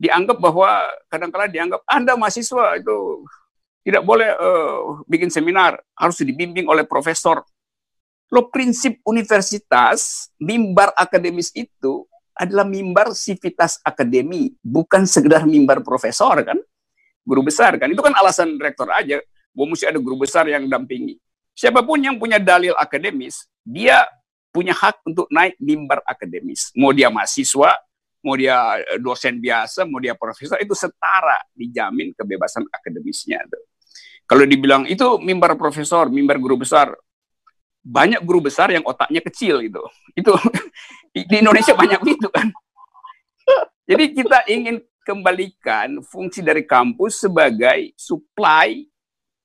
Dianggap 0.00 0.40
bahwa 0.40 0.82
kadang-kala 1.06 1.46
dianggap 1.52 1.84
anda 1.86 2.16
mahasiswa 2.16 2.80
itu 2.80 3.22
tidak 3.82 4.02
boleh 4.06 4.30
uh, 4.38 5.02
bikin 5.10 5.28
seminar, 5.28 5.78
harus 5.98 6.22
dibimbing 6.22 6.70
oleh 6.70 6.86
profesor. 6.86 7.42
Lo 8.32 8.48
prinsip 8.48 9.02
universitas, 9.04 10.30
mimbar 10.40 10.94
akademis 10.96 11.52
itu 11.52 12.06
adalah 12.32 12.64
mimbar 12.64 13.12
sivitas 13.12 13.76
akademi, 13.84 14.56
bukan 14.64 15.04
sekedar 15.04 15.44
mimbar 15.44 15.84
profesor 15.84 16.40
kan, 16.40 16.56
guru 17.26 17.44
besar 17.44 17.76
kan. 17.76 17.92
Itu 17.92 18.00
kan 18.00 18.16
alasan 18.16 18.56
rektor 18.56 18.88
aja, 18.88 19.20
bahwa 19.52 19.76
mesti 19.76 19.84
ada 19.84 20.00
guru 20.00 20.24
besar 20.24 20.48
yang 20.48 20.64
dampingi. 20.64 21.20
Siapa 21.52 21.84
pun 21.84 22.00
yang 22.00 22.16
punya 22.16 22.40
dalil 22.40 22.72
akademis, 22.80 23.44
dia 23.60 24.08
punya 24.48 24.72
hak 24.72 25.04
untuk 25.04 25.28
naik 25.28 25.60
mimbar 25.60 26.00
akademis. 26.08 26.72
Mau 26.72 26.96
dia 26.96 27.12
mahasiswa, 27.12 27.76
mau 28.24 28.34
dia 28.38 28.80
eh, 28.80 28.96
dosen 28.96 29.36
biasa, 29.36 29.84
mau 29.84 30.00
dia 30.00 30.16
profesor, 30.16 30.56
itu 30.56 30.72
setara 30.72 31.44
dijamin 31.52 32.16
kebebasan 32.16 32.64
akademisnya. 32.72 33.44
Kalau 34.26 34.44
dibilang 34.48 34.88
itu 34.88 35.18
mimbar 35.20 35.58
profesor, 35.58 36.08
mimbar 36.08 36.40
guru 36.40 36.62
besar, 36.62 36.94
banyak 37.82 38.22
guru 38.22 38.46
besar 38.46 38.70
yang 38.70 38.86
otaknya 38.86 39.20
kecil 39.20 39.58
gitu. 39.60 39.82
Itu 40.14 40.32
di 41.14 41.36
Indonesia 41.42 41.74
banyak 41.74 41.98
begitu 42.00 42.30
kan. 42.36 42.48
Jadi 43.82 44.04
kita 44.14 44.46
ingin 44.46 44.78
kembalikan 45.02 45.98
fungsi 46.06 46.40
dari 46.40 46.62
kampus 46.62 47.26
sebagai 47.26 47.90
supply 47.98 48.86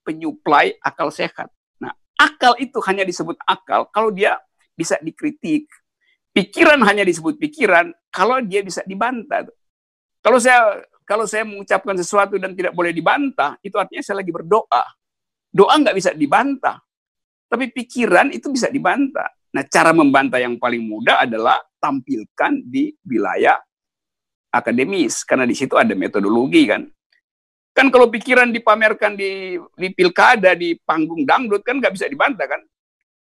penyuplai 0.05 0.77
akal 0.79 1.09
sehat. 1.09 1.49
Nah, 1.81 1.91
akal 2.15 2.53
itu 2.61 2.77
hanya 2.85 3.01
disebut 3.03 3.35
akal 3.43 3.89
kalau 3.89 4.13
dia 4.13 4.37
bisa 4.77 4.95
dikritik. 5.01 5.65
Pikiran 6.31 6.77
hanya 6.85 7.01
disebut 7.01 7.41
pikiran 7.41 7.89
kalau 8.13 8.37
dia 8.45 8.61
bisa 8.61 8.85
dibantah. 8.85 9.49
Kalau 10.21 10.37
saya 10.37 10.85
kalau 11.07 11.23
saya 11.23 11.47
mengucapkan 11.47 11.95
sesuatu 11.95 12.35
dan 12.35 12.51
tidak 12.51 12.75
boleh 12.75 12.91
dibantah, 12.91 13.55
itu 13.63 13.79
artinya 13.79 14.03
saya 14.03 14.19
lagi 14.19 14.35
berdoa. 14.35 14.83
Doa 15.47 15.73
nggak 15.79 15.95
bisa 15.95 16.11
dibantah. 16.11 16.83
Tapi 17.47 17.71
pikiran 17.71 18.35
itu 18.35 18.51
bisa 18.51 18.67
dibantah. 18.67 19.31
Nah, 19.55 19.63
cara 19.71 19.95
membantah 19.95 20.35
yang 20.43 20.59
paling 20.59 20.83
mudah 20.83 21.23
adalah 21.23 21.63
tampilkan 21.79 22.59
di 22.67 22.91
wilayah 23.07 23.55
akademis, 24.51 25.23
karena 25.23 25.47
di 25.47 25.55
situ 25.55 25.79
ada 25.79 25.95
metodologi 25.95 26.67
kan. 26.67 26.83
Kan 27.71 27.87
kalau 27.87 28.11
pikiran 28.11 28.51
dipamerkan 28.51 29.15
di, 29.15 29.55
di 29.79 29.87
pilkada, 29.95 30.59
di 30.59 30.75
panggung 30.83 31.23
dangdut, 31.23 31.63
kan 31.63 31.79
nggak 31.79 31.95
bisa 31.95 32.11
dibantah 32.11 32.51
kan. 32.51 32.59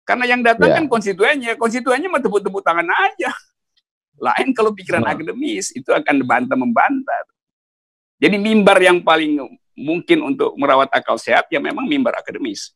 Karena 0.07 0.25
yang 0.31 0.47
datang 0.47 0.71
yeah. 0.71 0.78
kan 0.78 0.87
konstituennya, 0.87 1.52
konstituennya 1.59 2.07
mah 2.07 2.23
tepuk-tepuk 2.23 2.62
tangan 2.62 2.87
aja. 2.87 3.35
Lain 4.23 4.54
kalau 4.54 4.71
pikiran 4.71 5.02
nah. 5.02 5.19
akademis, 5.19 5.75
itu 5.75 5.90
akan 5.90 6.23
dibantah 6.23 6.54
membantah. 6.54 7.34
Jadi 8.25 8.40
mimbar 8.40 8.81
yang 8.81 9.04
paling 9.04 9.37
mungkin 9.76 10.25
untuk 10.25 10.57
merawat 10.57 10.88
akal 10.97 11.21
sehat, 11.21 11.52
ya 11.52 11.61
memang 11.61 11.85
mimbar 11.85 12.16
akademis 12.16 12.73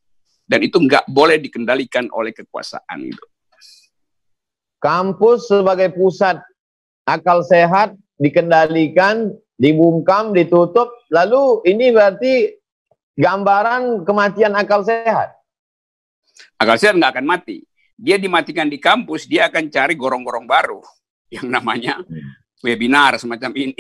dan 0.49 0.65
itu 0.65 0.81
nggak 0.81 1.05
boleh 1.13 1.37
dikendalikan 1.37 2.09
oleh 2.09 2.33
kekuasaan 2.33 3.05
itu. 3.05 3.27
Kampus 4.81 5.53
sebagai 5.53 5.93
pusat 5.93 6.41
akal 7.05 7.45
sehat 7.45 7.93
dikendalikan, 8.17 9.37
dibungkam, 9.61 10.33
ditutup, 10.33 10.89
lalu 11.13 11.61
ini 11.69 11.93
berarti 11.93 12.57
gambaran 13.21 14.09
kematian 14.09 14.57
akal 14.57 14.81
sehat. 14.81 15.37
Akal 16.57 16.81
sehat 16.81 16.97
nggak 16.97 17.21
akan 17.21 17.29
mati. 17.29 17.63
Dia 17.99 18.15
dimatikan 18.15 18.71
di 18.71 18.79
kampus, 18.79 19.27
dia 19.27 19.51
akan 19.51 19.69
cari 19.75 19.99
gorong-gorong 19.99 20.47
baru 20.47 20.79
yang 21.35 21.51
namanya 21.51 21.99
webinar 22.63 23.19
semacam 23.19 23.51
ini, 23.59 23.75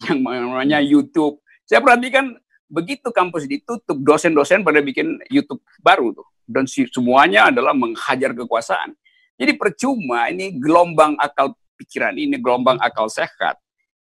yang 0.08 0.24
namanya 0.24 0.80
YouTube. 0.80 1.40
Saya 1.68 1.84
perhatikan 1.84 2.34
begitu 2.70 3.10
kampus 3.12 3.44
ditutup, 3.44 3.98
dosen-dosen 4.00 4.64
pada 4.64 4.80
bikin 4.80 5.20
YouTube 5.28 5.60
baru 5.82 6.14
tuh. 6.16 6.26
Dan 6.50 6.66
semuanya 6.66 7.52
adalah 7.52 7.76
menghajar 7.76 8.34
kekuasaan. 8.34 8.96
Jadi 9.38 9.54
percuma 9.54 10.28
ini 10.28 10.58
gelombang 10.58 11.14
akal 11.16 11.54
pikiran 11.78 12.12
ini, 12.18 12.36
gelombang 12.36 12.76
akal 12.82 13.06
sehat. 13.06 13.56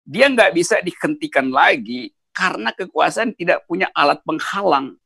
Dia 0.05 0.29
nggak 0.29 0.53
bisa 0.53 0.79
dihentikan 0.85 1.49
lagi 1.49 2.13
karena 2.37 2.71
kekuasaan 2.75 3.33
tidak 3.33 3.65
punya 3.65 3.89
alat 3.97 4.21
penghalang. 4.23 5.01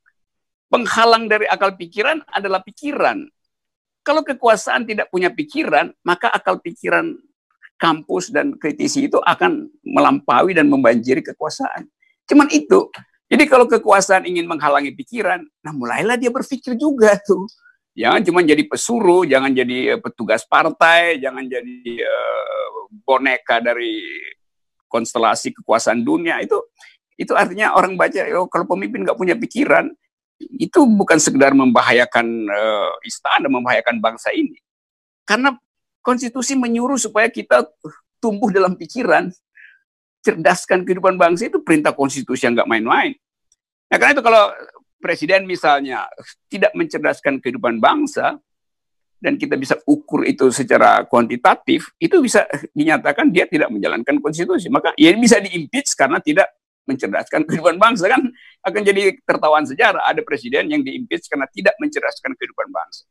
Penghalang 0.68 1.30
dari 1.30 1.46
akal 1.48 1.78
pikiran 1.78 2.20
adalah 2.28 2.60
pikiran. 2.60 3.24
Kalau 4.02 4.24
kekuasaan 4.24 4.88
tidak 4.88 5.08
punya 5.12 5.32
pikiran, 5.32 5.92
maka 6.02 6.28
akal 6.32 6.58
pikiran 6.60 7.16
kampus 7.78 8.34
dan 8.34 8.58
kritisi 8.58 9.06
itu 9.06 9.22
akan 9.22 9.70
melampaui 9.86 10.52
dan 10.52 10.66
membanjiri 10.66 11.22
kekuasaan. 11.22 11.86
Cuman 12.28 12.50
itu, 12.50 12.90
jadi 13.30 13.46
kalau 13.46 13.64
kekuasaan 13.70 14.26
ingin 14.26 14.44
menghalangi 14.44 14.92
pikiran, 14.92 15.40
nah 15.62 15.72
mulailah 15.72 16.18
dia 16.18 16.28
berpikir 16.28 16.74
juga 16.74 17.16
tuh. 17.22 17.46
Jangan 17.94 18.20
cuma 18.26 18.40
jadi 18.42 18.62
pesuruh, 18.66 19.26
jangan 19.26 19.50
jadi 19.54 19.96
eh, 19.96 20.00
petugas 20.02 20.46
partai, 20.46 21.18
jangan 21.18 21.42
jadi 21.46 21.78
uh, 22.02 22.90
boneka 23.02 23.58
dari 23.58 24.02
konstelasi 24.86 25.52
kekuasaan 25.52 26.00
dunia 26.00 26.40
itu 26.40 26.56
itu 27.18 27.34
artinya 27.36 27.76
orang 27.76 27.98
baca 27.98 28.24
oh, 28.38 28.48
kalau 28.48 28.64
pemimpin 28.64 29.04
nggak 29.04 29.18
punya 29.18 29.34
pikiran 29.36 29.90
itu 30.38 30.86
bukan 30.86 31.18
sekedar 31.18 31.50
membahayakan 31.50 32.26
uh, 32.46 32.94
istana, 33.02 33.50
membahayakan 33.50 33.98
bangsa 33.98 34.30
ini. 34.30 34.54
Karena 35.26 35.52
konstitusi 36.02 36.54
menyuruh 36.54 36.96
supaya 36.96 37.28
kita 37.28 37.66
tumbuh 38.18 38.50
dalam 38.50 38.74
pikiran, 38.74 39.30
cerdaskan 40.22 40.82
kehidupan 40.82 41.14
bangsa 41.16 41.46
itu 41.48 41.62
perintah 41.62 41.94
konstitusi 41.94 42.46
yang 42.46 42.58
nggak 42.58 42.70
main-main. 42.70 43.14
Nah 43.88 43.96
karena 43.96 44.12
itu 44.18 44.24
kalau 44.24 44.44
presiden 44.98 45.46
misalnya 45.46 46.10
tidak 46.50 46.74
mencerdaskan 46.74 47.38
kehidupan 47.38 47.78
bangsa 47.78 48.36
dan 49.18 49.34
kita 49.34 49.58
bisa 49.58 49.74
ukur 49.86 50.22
itu 50.22 50.46
secara 50.54 51.02
kuantitatif, 51.06 51.90
itu 51.98 52.22
bisa 52.22 52.46
dinyatakan 52.70 53.34
dia 53.34 53.50
tidak 53.50 53.70
menjalankan 53.70 54.22
konstitusi. 54.22 54.70
Maka 54.70 54.94
ya 54.94 55.10
bisa 55.18 55.42
diimpeach 55.42 55.94
karena 55.98 56.22
tidak 56.22 56.54
mencerdaskan 56.88 57.44
kehidupan 57.44 57.76
bangsa 57.76 58.08
kan 58.08 58.22
akan 58.64 58.80
jadi 58.80 59.20
tertawaan 59.20 59.68
sejarah 59.68 60.08
ada 60.08 60.24
presiden 60.24 60.72
yang 60.72 60.80
diimpeach 60.80 61.28
karena 61.28 61.44
tidak 61.52 61.76
mencerdaskan 61.76 62.32
kehidupan 62.32 62.72
bangsa. 62.72 63.04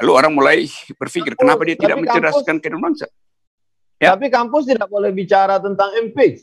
Lalu 0.00 0.12
orang 0.16 0.32
mulai 0.32 0.64
berpikir 0.96 1.36
kenapa 1.36 1.60
dia 1.68 1.76
tidak 1.76 2.00
mencerdaskan 2.00 2.56
kehidupan 2.62 2.92
bangsa? 2.92 3.06
Ya. 4.00 4.16
Tapi 4.16 4.32
kampus 4.32 4.64
tidak 4.64 4.88
boleh 4.88 5.12
bicara 5.12 5.60
tentang 5.60 5.92
impeach. 6.00 6.42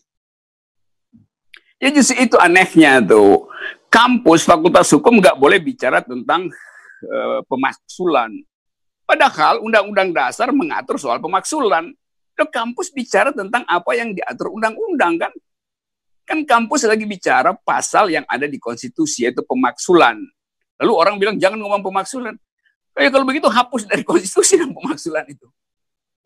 Ya 1.80 1.90
justru 1.90 2.20
itu 2.20 2.38
anehnya 2.38 3.02
tuh. 3.02 3.48
Kampus 3.90 4.46
Fakultas 4.46 4.92
Hukum 4.94 5.18
nggak 5.18 5.40
boleh 5.40 5.58
bicara 5.58 6.04
tentang 6.04 6.52
uh, 7.10 7.42
pemaksulan. 7.50 8.30
Padahal 9.10 9.66
Undang-Undang 9.66 10.14
Dasar 10.14 10.54
mengatur 10.54 11.02
soal 11.02 11.18
pemaksulan. 11.18 11.90
Loh, 12.40 12.48
kampus 12.48 12.94
bicara 12.96 13.36
tentang 13.36 13.68
apa 13.68 13.92
yang 14.00 14.16
diatur 14.16 14.56
undang-undang 14.56 15.20
kan? 15.20 15.34
Kan 16.24 16.48
kampus 16.48 16.88
lagi 16.88 17.04
bicara 17.04 17.52
pasal 17.52 18.08
yang 18.14 18.24
ada 18.30 18.48
di 18.48 18.56
konstitusi 18.56 19.28
yaitu 19.28 19.44
pemaksulan. 19.44 20.16
Lalu 20.80 20.94
orang 20.96 21.16
bilang 21.20 21.36
jangan 21.36 21.60
ngomong 21.60 21.84
pemaksulan. 21.84 22.40
Ya 23.00 23.10
kalau 23.10 23.24
begitu 23.24 23.48
hapus 23.48 23.88
dari 23.88 24.04
konstitusi 24.10 24.60
dan 24.60 24.76
pemaksulan 24.76 25.26
itu. 25.32 25.48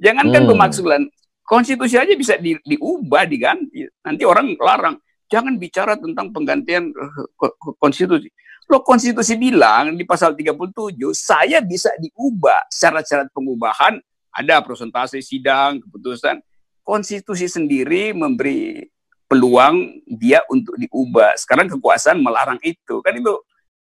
Jangankan 0.02 0.44
hmm. 0.44 0.52
pemakzulan, 0.52 1.02
konstitusi 1.46 1.96
aja 1.96 2.12
bisa 2.18 2.36
di, 2.42 2.58
diubah, 2.66 3.30
diganti. 3.30 3.86
Nanti 4.02 4.24
orang 4.26 4.58
larang, 4.58 4.98
jangan 5.30 5.56
bicara 5.62 5.96
tentang 5.96 6.34
penggantian 6.34 6.90
uh, 6.92 7.54
konstitusi. 7.78 8.34
Lo 8.68 8.82
konstitusi 8.82 9.38
bilang 9.38 9.94
di 9.94 10.04
pasal 10.04 10.34
37, 10.34 10.98
saya 11.14 11.62
bisa 11.62 11.94
diubah 12.02 12.68
syarat-syarat 12.74 13.30
pengubahan, 13.30 14.02
ada 14.34 14.60
presentasi 14.66 15.22
sidang, 15.22 15.78
keputusan. 15.84 16.42
Konstitusi 16.84 17.48
sendiri 17.48 18.12
memberi 18.12 18.84
peluang 19.30 20.04
dia 20.04 20.44
untuk 20.52 20.76
diubah. 20.76 21.38
Sekarang 21.40 21.72
kekuasaan 21.72 22.20
melarang 22.20 22.60
itu. 22.60 23.00
Kan 23.00 23.18
itu 23.18 23.34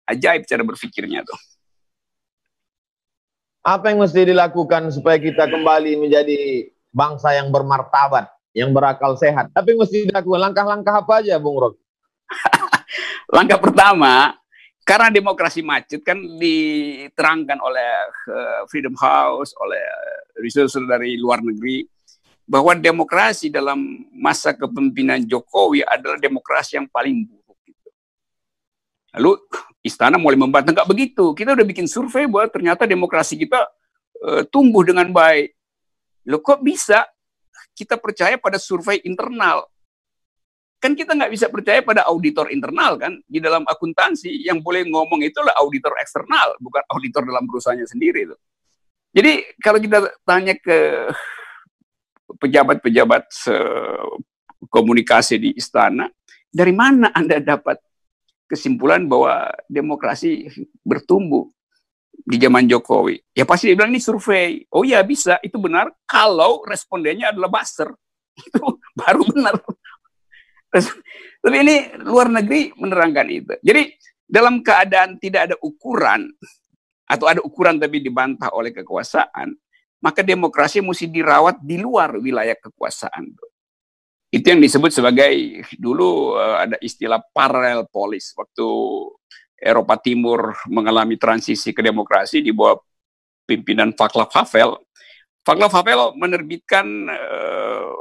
ajaib 0.07 0.47
cara 0.47 0.63
berpikirnya 0.63 1.27
tuh. 1.27 1.35
Apa 3.63 3.95
yang 3.95 4.03
mesti 4.03 4.27
dilakukan 4.27 4.91
supaya 4.91 5.15
kita 5.15 5.47
kembali 5.47 5.95
menjadi 5.95 6.67
bangsa 6.91 7.31
yang 7.31 7.47
bermartabat, 7.47 8.27
yang 8.51 8.75
berakal 8.75 9.15
sehat? 9.15 9.55
Tapi 9.55 9.79
mesti 9.79 10.11
dilakukan 10.11 10.51
langkah-langkah 10.51 10.99
apa 10.99 11.23
aja, 11.23 11.39
Bung 11.39 11.55
Rok? 11.55 11.79
Langkah 13.35 13.63
pertama, 13.63 14.35
karena 14.83 15.07
demokrasi 15.07 15.63
macet 15.63 16.03
kan 16.03 16.19
diterangkan 16.19 17.55
oleh 17.63 17.91
uh, 18.27 18.61
Freedom 18.67 18.99
House, 18.99 19.55
oleh 19.55 19.79
researcher 20.43 20.83
dari 20.83 21.15
luar 21.15 21.39
negeri, 21.39 21.87
bahwa 22.43 22.75
demokrasi 22.75 23.47
dalam 23.47 23.79
masa 24.11 24.51
kepemimpinan 24.51 25.23
Jokowi 25.23 25.87
adalah 25.87 26.19
demokrasi 26.19 26.75
yang 26.75 26.87
paling 26.91 27.23
buruk. 27.23 27.57
Gitu. 27.63 27.89
Lalu 29.15 29.39
istana 29.83 30.15
mulai 30.15 30.39
membantah 30.39 30.71
nggak 30.71 30.89
begitu. 30.89 31.35
Kita 31.35 31.53
udah 31.53 31.67
bikin 31.67 31.85
survei 31.85 32.25
bahwa 32.25 32.47
ternyata 32.47 32.87
demokrasi 32.87 33.35
kita 33.35 33.67
uh, 34.23 34.41
tumbuh 34.47 34.81
dengan 34.87 35.11
baik. 35.11 35.51
Lo 36.31 36.39
kok 36.39 36.63
bisa 36.63 37.03
kita 37.75 37.99
percaya 37.99 38.39
pada 38.39 38.55
survei 38.55 39.03
internal? 39.03 39.67
Kan 40.79 40.95
kita 40.95 41.15
nggak 41.15 41.31
bisa 41.31 41.51
percaya 41.51 41.83
pada 41.83 42.07
auditor 42.07 42.47
internal 42.47 42.95
kan. 42.95 43.19
Di 43.27 43.43
dalam 43.43 43.67
akuntansi 43.67 44.47
yang 44.47 44.63
boleh 44.63 44.87
ngomong 44.87 45.19
itulah 45.27 45.51
auditor 45.59 45.91
eksternal, 45.99 46.55
bukan 46.63 46.83
auditor 46.87 47.27
dalam 47.27 47.43
perusahaannya 47.43 47.87
sendiri. 47.87 48.31
Itu. 48.31 48.35
Jadi 49.13 49.31
kalau 49.59 49.79
kita 49.83 49.99
tanya 50.23 50.55
ke 50.55 51.11
pejabat-pejabat 52.39 53.29
komunikasi 54.67 55.35
di 55.39 55.49
istana, 55.55 56.07
dari 56.51 56.73
mana 56.75 57.11
Anda 57.13 57.39
dapat 57.39 57.79
kesimpulan 58.53 59.09
bahwa 59.09 59.49
demokrasi 59.65 60.53
bertumbuh 60.85 61.49
di 62.13 62.37
zaman 62.37 62.69
Jokowi? 62.69 63.17
Ya 63.33 63.49
pasti 63.49 63.73
dia 63.73 63.75
bilang 63.81 63.89
ini 63.89 63.97
survei. 63.97 64.61
Oh 64.69 64.85
ya 64.85 65.01
bisa, 65.01 65.41
itu 65.41 65.57
benar 65.57 65.89
kalau 66.05 66.61
respondennya 66.69 67.33
adalah 67.33 67.49
baser. 67.49 67.89
Itu 68.49 68.81
baru 68.97 69.25
benar. 69.29 69.57
Tapi 71.37 71.55
ini 71.61 71.93
luar 72.01 72.33
negeri 72.33 72.73
menerangkan 72.73 73.29
itu. 73.29 73.53
Jadi 73.61 73.93
dalam 74.25 74.65
keadaan 74.65 75.21
tidak 75.21 75.53
ada 75.53 75.55
ukuran 75.61 76.33
atau 77.05 77.29
ada 77.29 77.45
ukuran 77.45 77.77
tapi 77.77 78.01
dibantah 78.01 78.49
oleh 78.57 78.73
kekuasaan, 78.73 79.53
maka 80.01 80.25
demokrasi 80.25 80.81
mesti 80.81 81.05
dirawat 81.05 81.61
di 81.61 81.77
luar 81.77 82.17
wilayah 82.17 82.57
kekuasaan. 82.57 83.37
Itu 84.33 84.49
yang 84.49 84.65
disebut 84.65 84.89
sebagai 84.89 85.61
dulu 85.77 86.33
uh, 86.33 86.65
ada 86.65 86.81
istilah 86.81 87.21
parallel 87.37 87.85
polis 87.85 88.33
waktu 88.33 88.65
Eropa 89.61 89.93
Timur 90.01 90.57
mengalami 90.73 91.21
transisi 91.21 91.69
ke 91.69 91.85
demokrasi 91.85 92.41
di 92.41 92.49
bawah 92.49 92.81
pimpinan 93.45 93.93
Václav 93.93 94.33
Havel. 94.33 94.81
Václav 95.45 95.69
Havel 95.69 96.01
menerbitkan 96.17 96.81
uh, 97.13 97.93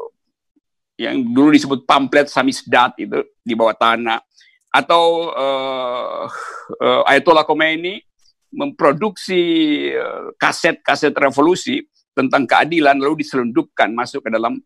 yang 0.97 1.21
dulu 1.21 1.53
disebut 1.53 1.85
pamflet 1.85 2.33
samizdat 2.33 2.97
itu 2.97 3.21
di 3.45 3.53
bawah 3.53 3.77
tanah 3.77 4.25
atau 4.73 5.37
uh, 5.37 6.25
uh, 6.81 7.03
Ayatollah 7.13 7.45
Khomeini 7.45 8.01
memproduksi 8.53 9.41
kaset-kaset 10.41 11.13
revolusi 11.17 11.81
tentang 12.13 12.45
keadilan 12.45 13.01
lalu 13.01 13.25
diselundupkan 13.25 13.93
masuk 13.93 14.25
ke 14.25 14.31
dalam 14.33 14.61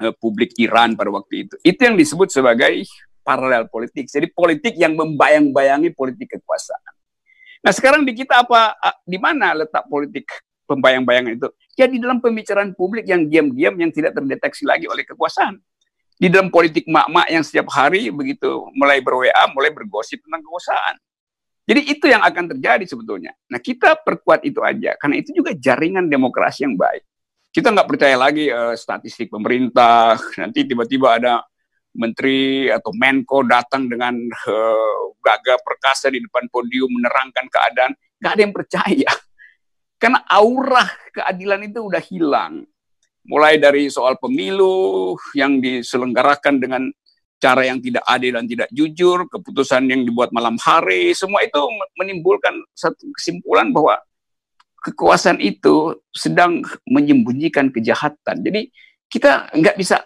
uh, 0.00 0.14
publik 0.16 0.56
Iran 0.56 0.96
pada 0.96 1.12
waktu 1.12 1.46
itu. 1.46 1.54
Itu 1.60 1.80
yang 1.84 1.94
disebut 2.00 2.32
sebagai 2.32 2.84
paralel 3.20 3.68
politik. 3.68 4.08
Jadi 4.08 4.32
politik 4.32 4.74
yang 4.80 4.96
membayang-bayangi 4.96 5.92
politik 5.92 6.40
kekuasaan. 6.40 6.92
Nah 7.60 7.72
sekarang 7.76 8.08
di 8.08 8.16
kita 8.16 8.40
apa? 8.40 8.72
Di 9.04 9.20
mana 9.20 9.52
letak 9.52 9.84
politik 9.86 10.26
pembayang-bayangan 10.64 11.36
itu? 11.36 11.48
Ya 11.76 11.84
di 11.84 12.00
dalam 12.00 12.24
pembicaraan 12.24 12.72
publik 12.72 13.04
yang 13.04 13.28
diam-diam 13.28 13.76
yang 13.76 13.92
tidak 13.92 14.16
terdeteksi 14.16 14.64
lagi 14.64 14.88
oleh 14.88 15.04
kekuasaan. 15.04 15.60
Di 16.20 16.28
dalam 16.28 16.52
politik 16.52 16.84
mak-mak 16.84 17.32
yang 17.32 17.40
setiap 17.40 17.72
hari 17.72 18.12
begitu 18.12 18.68
mulai 18.76 19.00
ber-WA, 19.00 19.48
mulai 19.56 19.72
bergosip 19.72 20.20
tentang 20.20 20.44
kekuasaan. 20.44 21.00
Jadi 21.64 21.80
itu 21.86 22.04
yang 22.10 22.20
akan 22.20 22.44
terjadi 22.56 22.84
sebetulnya. 22.84 23.32
Nah 23.48 23.60
kita 23.62 23.94
perkuat 24.00 24.44
itu 24.44 24.60
aja, 24.60 24.96
karena 25.00 25.16
itu 25.22 25.30
juga 25.32 25.54
jaringan 25.54 26.10
demokrasi 26.10 26.66
yang 26.66 26.76
baik. 26.76 27.04
Kita 27.50 27.74
nggak 27.74 27.88
percaya 27.90 28.14
lagi 28.14 28.46
uh, 28.46 28.78
statistik 28.78 29.26
pemerintah, 29.26 30.14
nanti 30.40 30.62
tiba-tiba 30.62 31.18
ada 31.18 31.42
menteri 31.90 32.70
atau 32.70 32.94
menko 32.94 33.42
datang 33.42 33.90
dengan 33.90 34.14
uh, 34.46 35.02
gagah 35.18 35.58
perkasa 35.66 36.14
di 36.14 36.22
depan 36.22 36.46
podium 36.46 36.86
menerangkan 36.86 37.50
keadaan, 37.50 37.92
nggak 38.22 38.32
ada 38.38 38.42
yang 38.42 38.54
percaya. 38.54 39.10
Karena 40.00 40.22
aura 40.30 40.86
keadilan 41.10 41.66
itu 41.66 41.80
udah 41.90 42.02
hilang. 42.06 42.62
Mulai 43.26 43.58
dari 43.58 43.90
soal 43.90 44.16
pemilu 44.16 45.12
yang 45.36 45.60
diselenggarakan 45.60 46.56
dengan 46.56 46.82
cara 47.40 47.66
yang 47.66 47.82
tidak 47.82 48.04
adil 48.06 48.38
dan 48.38 48.46
tidak 48.46 48.68
jujur, 48.70 49.26
keputusan 49.26 49.90
yang 49.90 50.06
dibuat 50.06 50.30
malam 50.30 50.54
hari, 50.60 51.16
semua 51.16 51.42
itu 51.42 51.58
menimbulkan 51.98 52.52
satu 52.76 53.10
kesimpulan 53.16 53.72
bahwa 53.72 53.98
kekuasaan 54.80 55.38
itu 55.40 56.00
sedang 56.10 56.64
menyembunyikan 56.88 57.68
kejahatan. 57.68 58.40
Jadi 58.40 58.72
kita 59.10 59.52
nggak 59.52 59.76
bisa 59.76 60.00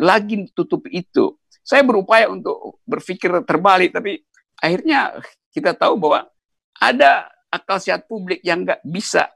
lagi 0.00 0.48
tutup 0.56 0.88
itu. 0.88 1.36
Saya 1.66 1.82
berupaya 1.82 2.30
untuk 2.30 2.80
berpikir 2.86 3.28
terbalik, 3.42 3.90
tapi 3.90 4.22
akhirnya 4.62 5.18
kita 5.50 5.74
tahu 5.74 5.98
bahwa 5.98 6.30
ada 6.78 7.26
akal 7.50 7.80
sehat 7.80 8.06
publik 8.06 8.40
yang 8.46 8.62
nggak 8.62 8.80
bisa 8.86 9.32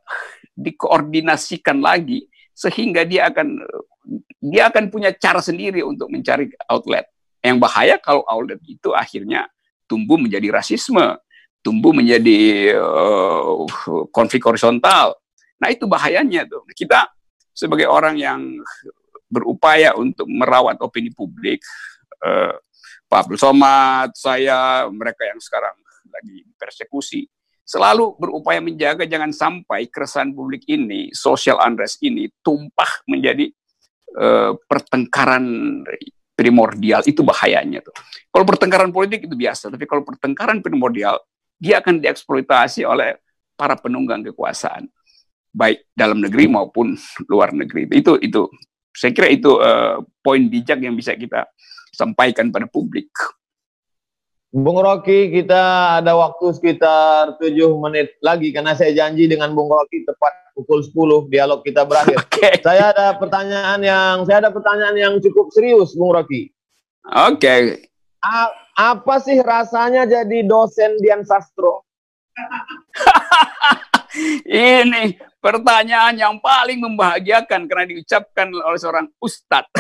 dikoordinasikan 0.55 1.81
lagi 1.81 2.29
sehingga 2.53 3.09
dia 3.09 3.33
akan 3.33 3.65
dia 4.41 4.69
akan 4.69 4.93
punya 4.93 5.13
cara 5.17 5.41
sendiri 5.41 5.81
untuk 5.85 6.09
mencari 6.13 6.53
outlet. 6.69 7.09
Yang 7.41 7.57
bahaya 7.61 7.97
kalau 7.97 8.21
outlet 8.29 8.61
itu 8.69 8.93
akhirnya 8.93 9.49
tumbuh 9.89 10.21
menjadi 10.21 10.53
rasisme, 10.53 11.17
tumbuh 11.61 11.93
menjadi 11.93 12.73
uh, 12.77 13.65
konflik 14.11 14.45
horizontal. 14.45 15.17
Nah 15.61 15.69
itu 15.69 15.85
bahayanya 15.85 16.49
tuh. 16.49 16.65
Kita 16.73 17.09
sebagai 17.53 17.89
orang 17.89 18.17
yang 18.17 18.41
berupaya 19.31 19.95
untuk 19.95 20.27
merawat 20.27 20.81
opini 20.83 21.13
publik, 21.13 21.63
uh, 22.25 22.57
Pak 23.07 23.27
Abdul 23.27 23.39
Somad, 23.39 24.11
saya, 24.15 24.87
mereka 24.91 25.27
yang 25.27 25.39
sekarang 25.39 25.77
lagi 26.11 26.47
persekusi, 26.59 27.27
selalu 27.63 28.19
berupaya 28.19 28.59
menjaga 28.59 29.07
jangan 29.07 29.31
sampai 29.31 29.87
keresahan 29.87 30.35
publik 30.35 30.67
ini, 30.67 31.15
social 31.15 31.63
unrest 31.63 32.03
ini 32.03 32.27
tumpah 32.43 33.07
menjadi 33.07 33.47
uh, 34.19 34.59
pertengkaran 34.67 35.47
primordial 36.35 37.05
itu 37.07 37.21
bahayanya 37.23 37.85
tuh. 37.85 37.95
Kalau 38.33 38.45
pertengkaran 38.49 38.91
politik 38.91 39.29
itu 39.29 39.37
biasa, 39.37 39.71
tapi 39.71 39.87
kalau 39.87 40.03
pertengkaran 40.03 40.65
primordial 40.65 41.21
dia 41.61 41.85
akan 41.85 42.01
dieksploitasi 42.01 42.89
oleh 42.89 43.21
para 43.55 43.77
penunggang 43.77 44.25
kekuasaan 44.25 44.89
baik 45.53 45.93
dalam 45.93 46.25
negeri 46.25 46.49
maupun 46.49 46.97
luar 47.29 47.53
negeri. 47.53 47.85
Itu 47.93 48.17
itu 48.17 48.49
saya 48.97 49.13
kira 49.13 49.29
itu 49.29 49.61
uh, 49.61 50.01
poin 50.25 50.41
bijak 50.49 50.81
yang 50.81 50.97
bisa 50.97 51.13
kita 51.15 51.47
sampaikan 51.93 52.49
pada 52.49 52.65
publik. 52.65 53.13
Bung 54.51 54.83
Rocky, 54.83 55.31
kita 55.31 55.95
ada 56.03 56.19
waktu 56.19 56.51
sekitar 56.51 57.39
7 57.39 57.55
menit 57.87 58.19
lagi 58.19 58.51
karena 58.51 58.75
saya 58.75 58.91
janji 58.91 59.31
dengan 59.31 59.55
Bung 59.55 59.71
Rocky 59.71 60.03
tepat 60.03 60.51
pukul 60.59 60.83
10 60.83 61.31
dialog 61.31 61.63
kita 61.63 61.87
berakhir. 61.87 62.19
Okay. 62.41 62.57
Saya 62.65 62.89
ada 62.89 63.21
pertanyaan 63.21 63.85
yang 63.85 64.25
saya 64.25 64.41
ada 64.41 64.51
pertanyaan 64.51 64.97
yang 64.97 65.15
cukup 65.21 65.53
serius, 65.53 65.93
Bung 65.93 66.17
Rocky. 66.17 66.49
Oke. 67.05 67.37
Okay. 67.37 67.90
Apa 68.77 69.15
sih 69.25 69.41
rasanya 69.41 70.05
jadi 70.05 70.45
dosen 70.45 71.01
Dian 71.01 71.25
Sastro? 71.25 71.89
Ini 74.45 75.17
pertanyaan 75.41 76.19
yang 76.19 76.37
paling 76.43 76.83
membahagiakan 76.83 77.71
karena 77.71 77.87
diucapkan 77.89 78.53
oleh 78.53 78.79
seorang 78.79 79.07
ustadz. 79.23 79.71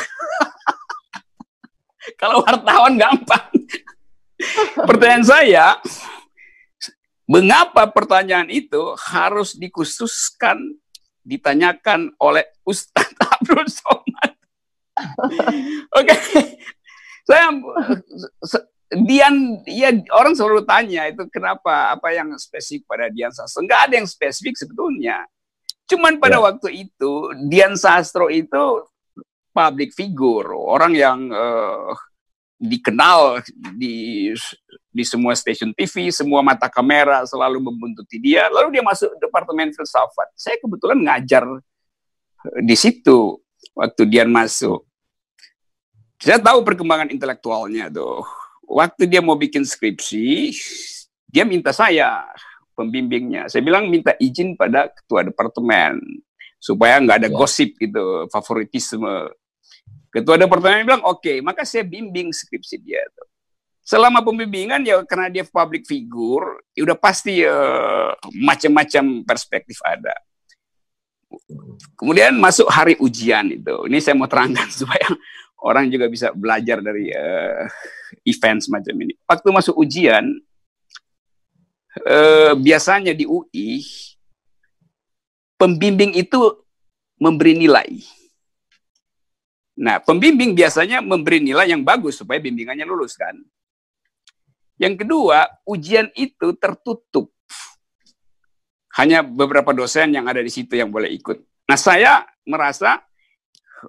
Kalau 2.20 2.40
wartawan 2.40 2.96
gampang. 2.96 3.52
Pertanyaan 4.88 5.24
saya, 5.24 5.66
mengapa 7.28 7.84
pertanyaan 7.92 8.48
itu 8.48 8.96
harus 9.12 9.52
dikhususkan 9.52 10.80
ditanyakan 11.20 12.16
oleh 12.16 12.48
Ustadz 12.64 13.20
Abdul 13.20 13.68
Somad. 13.68 14.32
Oke. 15.92 16.16
Saya 17.30 18.66
Dian, 18.90 19.62
ya 19.70 19.94
orang 20.18 20.34
selalu 20.34 20.66
tanya 20.66 21.06
itu 21.06 21.22
kenapa, 21.30 21.94
apa 21.94 22.10
yang 22.10 22.34
spesifik 22.34 22.90
pada 22.90 23.06
Dian 23.06 23.30
Sastro. 23.30 23.62
Enggak 23.62 23.86
ada 23.86 23.94
yang 24.02 24.08
spesifik 24.10 24.58
sebetulnya. 24.58 25.22
Cuman 25.86 26.18
pada 26.18 26.42
ya. 26.42 26.50
waktu 26.50 26.90
itu, 26.90 27.30
Dian 27.46 27.78
Sastro 27.78 28.26
itu 28.26 28.82
public 29.54 29.94
figure, 29.94 30.50
orang 30.58 30.98
yang 30.98 31.30
uh, 31.30 31.94
dikenal 32.58 33.46
di 33.78 34.34
di 34.90 35.06
semua 35.06 35.38
stasiun 35.38 35.70
TV, 35.70 36.10
semua 36.10 36.42
mata 36.42 36.66
kamera 36.66 37.22
selalu 37.22 37.62
membuntuti 37.62 38.18
dia. 38.18 38.50
Lalu 38.50 38.74
dia 38.74 38.82
masuk 38.82 39.14
departemen 39.22 39.70
filsafat. 39.70 40.34
Saya 40.34 40.58
kebetulan 40.58 40.98
ngajar 40.98 41.46
di 42.58 42.74
situ 42.74 43.38
waktu 43.78 44.02
dia 44.10 44.26
masuk. 44.26 44.82
Saya 46.20 46.36
tahu 46.36 46.60
perkembangan 46.60 47.08
intelektualnya 47.08 47.88
tuh 47.88 48.20
waktu 48.70 49.10
dia 49.10 49.18
mau 49.18 49.34
bikin 49.34 49.66
skripsi, 49.66 50.54
dia 51.26 51.42
minta 51.42 51.74
saya 51.74 52.22
pembimbingnya. 52.78 53.50
Saya 53.50 53.66
bilang 53.66 53.90
minta 53.90 54.14
izin 54.22 54.54
pada 54.54 54.86
ketua 54.94 55.26
departemen 55.26 55.98
supaya 56.62 57.02
nggak 57.02 57.26
ada 57.26 57.30
ya. 57.32 57.34
gosip 57.34 57.74
gitu, 57.76 58.30
favoritisme. 58.30 59.34
Ketua 60.14 60.38
departemen 60.38 60.86
bilang 60.86 61.02
oke, 61.02 61.24
okay, 61.24 61.36
maka 61.42 61.66
saya 61.66 61.82
bimbing 61.82 62.30
skripsi 62.30 62.78
dia 62.78 63.02
tuh. 63.10 63.26
Selama 63.82 64.22
pembimbingan 64.22 64.86
ya 64.86 65.02
karena 65.02 65.26
dia 65.26 65.42
public 65.42 65.82
figure, 65.82 66.62
ya 66.78 66.86
udah 66.86 66.98
pasti 67.00 67.42
uh, 67.42 68.14
macam-macam 68.38 69.26
perspektif 69.26 69.82
ada. 69.82 70.14
Kemudian 71.98 72.38
masuk 72.38 72.70
hari 72.70 72.94
ujian 73.02 73.50
itu. 73.50 73.86
Ini 73.90 73.98
saya 73.98 74.14
mau 74.14 74.30
terangkan 74.30 74.66
supaya 74.82 75.10
orang 75.64 75.92
juga 75.92 76.08
bisa 76.08 76.32
belajar 76.32 76.80
dari 76.80 77.12
uh, 77.12 77.64
event 78.24 78.60
semacam 78.60 78.94
ini. 79.08 79.14
Waktu 79.28 79.48
masuk 79.52 79.76
ujian, 79.80 80.24
eh, 82.06 82.52
biasanya 82.56 83.12
di 83.16 83.26
UI, 83.26 83.84
pembimbing 85.58 86.16
itu 86.16 86.40
memberi 87.20 87.56
nilai. 87.56 87.90
Nah, 89.80 89.96
pembimbing 90.00 90.52
biasanya 90.52 91.00
memberi 91.00 91.40
nilai 91.40 91.72
yang 91.72 91.80
bagus 91.84 92.20
supaya 92.20 92.36
bimbingannya 92.40 92.84
lulus 92.84 93.16
kan. 93.16 93.36
Yang 94.80 95.04
kedua, 95.04 95.44
ujian 95.68 96.08
itu 96.16 96.56
tertutup. 96.56 97.32
Hanya 98.96 99.24
beberapa 99.24 99.72
dosen 99.72 100.12
yang 100.12 100.28
ada 100.28 100.40
di 100.40 100.52
situ 100.52 100.76
yang 100.76 100.92
boleh 100.92 101.08
ikut. 101.16 101.40
Nah, 101.68 101.78
saya 101.78 102.26
merasa 102.44 103.00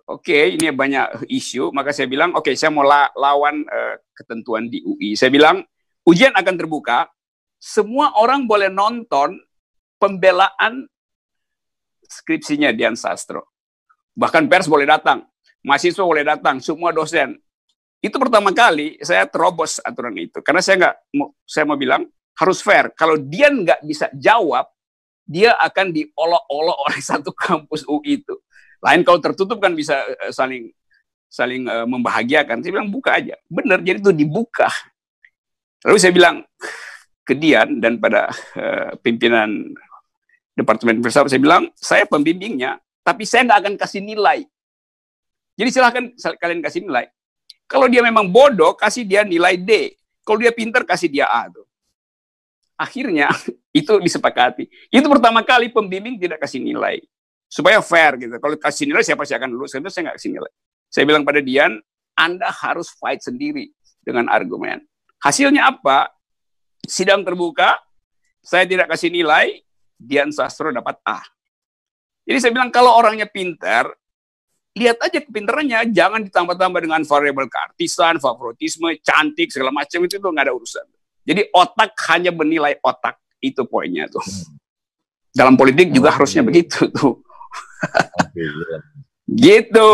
oke 0.08 0.24
okay, 0.24 0.56
ini 0.56 0.72
banyak 0.72 1.28
isu, 1.28 1.72
maka 1.76 1.92
saya 1.92 2.08
bilang 2.08 2.32
oke 2.36 2.48
okay, 2.48 2.54
saya 2.56 2.72
mau 2.72 2.86
la 2.86 3.12
lawan 3.16 3.64
uh, 3.68 3.96
ketentuan 4.16 4.68
di 4.72 4.84
UI. 4.84 5.14
Saya 5.16 5.32
bilang 5.32 5.64
ujian 6.08 6.32
akan 6.36 6.56
terbuka, 6.56 7.10
semua 7.62 8.16
orang 8.18 8.50
boleh 8.50 8.72
nonton 8.72 9.38
pembelaan 10.02 10.90
skripsinya 12.02 12.74
Dian 12.74 12.98
Sastro. 12.98 13.54
Bahkan 14.18 14.52
pers 14.52 14.68
boleh 14.68 14.90
datang, 14.90 15.24
mahasiswa 15.64 16.04
boleh 16.04 16.26
datang, 16.28 16.60
semua 16.60 16.92
dosen. 16.92 17.40
Itu 18.02 18.18
pertama 18.18 18.50
kali 18.52 18.98
saya 19.06 19.30
terobos 19.30 19.78
aturan 19.86 20.18
itu, 20.18 20.42
karena 20.42 20.60
saya 20.60 20.76
nggak, 20.82 20.96
saya 21.46 21.64
mau 21.70 21.78
bilang 21.78 22.10
harus 22.36 22.60
fair. 22.60 22.90
Kalau 22.98 23.16
dia 23.16 23.54
nggak 23.54 23.86
bisa 23.86 24.10
jawab, 24.18 24.66
dia 25.22 25.54
akan 25.62 25.94
diolok-olok 25.94 26.78
oleh 26.90 27.00
satu 27.14 27.32
kampus 27.32 27.86
UI 27.86 28.26
itu. 28.26 28.36
Lain 28.82 29.06
kalau 29.06 29.22
tertutup 29.22 29.62
kan 29.62 29.78
bisa 29.78 30.02
uh, 30.02 30.34
saling 30.34 30.74
saling 31.32 31.64
uh, 31.70 31.88
membahagiakan. 31.88 32.60
Saya 32.60 32.72
bilang 32.76 32.90
buka 32.90 33.16
aja. 33.22 33.38
Benar, 33.48 33.80
jadi 33.86 34.02
itu 34.02 34.12
dibuka. 34.12 34.68
Lalu 35.86 35.98
saya 35.98 36.14
bilang 36.14 36.44
ke 37.24 37.34
Dian 37.38 37.80
dan 37.80 38.02
pada 38.02 38.28
uh, 38.58 38.92
pimpinan 39.00 39.72
Departemen 40.52 41.00
Filsafat, 41.00 41.32
saya 41.32 41.42
bilang, 41.42 41.72
saya 41.80 42.04
pembimbingnya, 42.04 42.76
tapi 43.08 43.24
saya 43.24 43.48
nggak 43.48 43.60
akan 43.64 43.74
kasih 43.80 44.04
nilai. 44.04 44.44
Jadi 45.56 45.70
silahkan 45.72 46.04
kalian 46.36 46.60
kasih 46.60 46.84
nilai. 46.84 47.08
Kalau 47.72 47.88
dia 47.88 48.04
memang 48.04 48.28
bodoh, 48.28 48.76
kasih 48.76 49.08
dia 49.08 49.24
nilai 49.24 49.56
D. 49.56 49.96
Kalau 50.28 50.44
dia 50.44 50.52
pintar, 50.52 50.84
kasih 50.84 51.08
dia 51.08 51.32
A. 51.32 51.48
Tuh. 51.48 51.64
Akhirnya, 52.76 53.32
itu 53.80 53.96
disepakati. 54.04 54.68
Itu 54.92 55.08
pertama 55.08 55.40
kali 55.48 55.72
pembimbing 55.72 56.20
tidak 56.20 56.44
kasih 56.44 56.60
nilai 56.60 57.00
supaya 57.52 57.84
fair 57.84 58.16
gitu. 58.16 58.40
Kalau 58.40 58.56
kasih 58.56 58.88
nilai 58.88 59.04
siapa 59.04 59.28
sih 59.28 59.36
akan 59.36 59.52
lulus? 59.52 59.76
Itu 59.76 59.92
saya 59.92 60.08
nggak 60.08 60.18
kasih 60.24 60.32
nilai. 60.32 60.52
Saya 60.88 61.04
bilang 61.04 61.28
pada 61.28 61.44
Dian, 61.44 61.76
Anda 62.16 62.48
harus 62.48 62.96
fight 62.96 63.20
sendiri 63.20 63.68
dengan 64.00 64.32
argumen. 64.32 64.80
Hasilnya 65.20 65.68
apa? 65.68 66.08
Sidang 66.88 67.28
terbuka, 67.28 67.76
saya 68.42 68.64
tidak 68.66 68.90
kasih 68.90 69.12
nilai, 69.12 69.60
Dian 70.00 70.32
Sastro 70.32 70.72
dapat 70.72 70.98
A. 71.06 71.22
Jadi 72.26 72.38
saya 72.42 72.52
bilang 72.56 72.74
kalau 72.74 72.98
orangnya 72.98 73.30
pintar, 73.30 73.92
lihat 74.74 74.98
aja 75.04 75.20
kepintarannya, 75.22 75.92
jangan 75.94 76.26
ditambah-tambah 76.26 76.80
dengan 76.82 77.02
variabel 77.06 77.46
keartisan, 77.52 78.18
favoritisme, 78.18 78.98
cantik, 79.04 79.52
segala 79.54 79.70
macam 79.70 80.00
itu 80.08 80.18
tuh 80.18 80.32
nggak 80.32 80.46
ada 80.50 80.56
urusan. 80.56 80.86
Jadi 81.22 81.54
otak 81.54 81.94
hanya 82.10 82.34
bernilai 82.34 82.82
otak, 82.82 83.22
itu 83.44 83.62
poinnya 83.70 84.10
tuh. 84.10 84.26
Dalam 85.32 85.54
politik 85.54 85.94
juga 85.94 86.12
harusnya 86.18 86.42
begitu 86.42 86.90
tuh. 86.90 87.22
Gitu. 89.32 89.88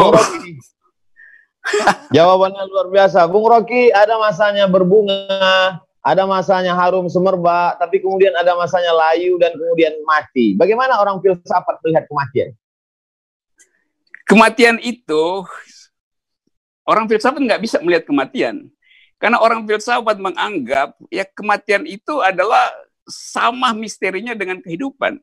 Jawabannya 2.15 2.63
luar 2.71 2.87
biasa. 2.87 3.27
Bung 3.27 3.45
Rocky, 3.45 3.91
ada 3.91 4.15
masanya 4.17 4.65
berbunga, 4.71 5.83
ada 5.99 6.23
masanya 6.23 6.71
harum 6.73 7.11
semerbak, 7.11 7.75
tapi 7.77 7.99
kemudian 7.99 8.31
ada 8.39 8.55
masanya 8.55 8.95
layu 8.95 9.35
dan 9.35 9.51
kemudian 9.51 9.91
mati. 10.07 10.55
Bagaimana 10.55 10.95
orang 11.03 11.19
filsafat 11.19 11.83
melihat 11.83 12.07
kematian? 12.07 12.49
Kematian 14.27 14.77
itu, 14.83 15.43
orang 16.87 17.07
filsafat 17.11 17.39
nggak 17.43 17.61
bisa 17.63 17.77
melihat 17.83 18.07
kematian. 18.07 18.71
Karena 19.19 19.41
orang 19.41 19.65
filsafat 19.67 20.21
menganggap 20.21 20.93
ya 21.11 21.25
kematian 21.25 21.83
itu 21.83 22.21
adalah 22.23 22.69
sama 23.07 23.71
misterinya 23.75 24.35
dengan 24.35 24.59
kehidupan 24.61 25.19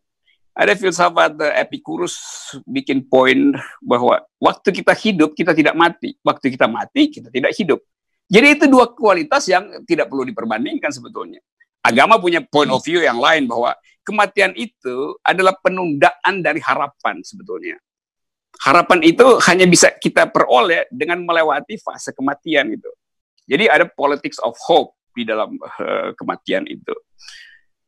ada 0.54 0.72
filsafat 0.78 1.34
uh, 1.34 1.52
Epicurus 1.58 2.14
bikin 2.62 3.02
poin 3.02 3.50
bahwa 3.82 4.22
waktu 4.38 4.70
kita 4.70 4.94
hidup 4.94 5.34
kita 5.34 5.50
tidak 5.50 5.74
mati, 5.74 6.14
waktu 6.22 6.54
kita 6.54 6.70
mati 6.70 7.10
kita 7.10 7.28
tidak 7.28 7.50
hidup. 7.58 7.82
Jadi 8.30 8.56
itu 8.56 8.64
dua 8.70 8.88
kualitas 8.94 9.44
yang 9.50 9.84
tidak 9.84 10.08
perlu 10.08 10.24
diperbandingkan 10.24 10.88
sebetulnya. 10.94 11.42
Agama 11.84 12.16
punya 12.16 12.40
point 12.40 12.72
of 12.72 12.80
view 12.80 13.04
yang 13.04 13.20
lain 13.20 13.44
bahwa 13.44 13.76
kematian 14.00 14.56
itu 14.56 15.18
adalah 15.20 15.52
penundaan 15.60 16.40
dari 16.40 16.62
harapan 16.62 17.20
sebetulnya. 17.20 17.76
Harapan 18.64 19.04
itu 19.04 19.26
hanya 19.50 19.66
bisa 19.68 19.92
kita 19.92 20.30
peroleh 20.30 20.88
dengan 20.88 21.20
melewati 21.20 21.76
fase 21.82 22.14
kematian 22.16 22.72
itu. 22.72 22.88
Jadi 23.44 23.68
ada 23.68 23.84
politics 23.84 24.40
of 24.40 24.56
hope 24.64 24.96
di 25.12 25.28
dalam 25.28 25.60
uh, 25.60 26.16
kematian 26.16 26.64
itu. 26.64 26.94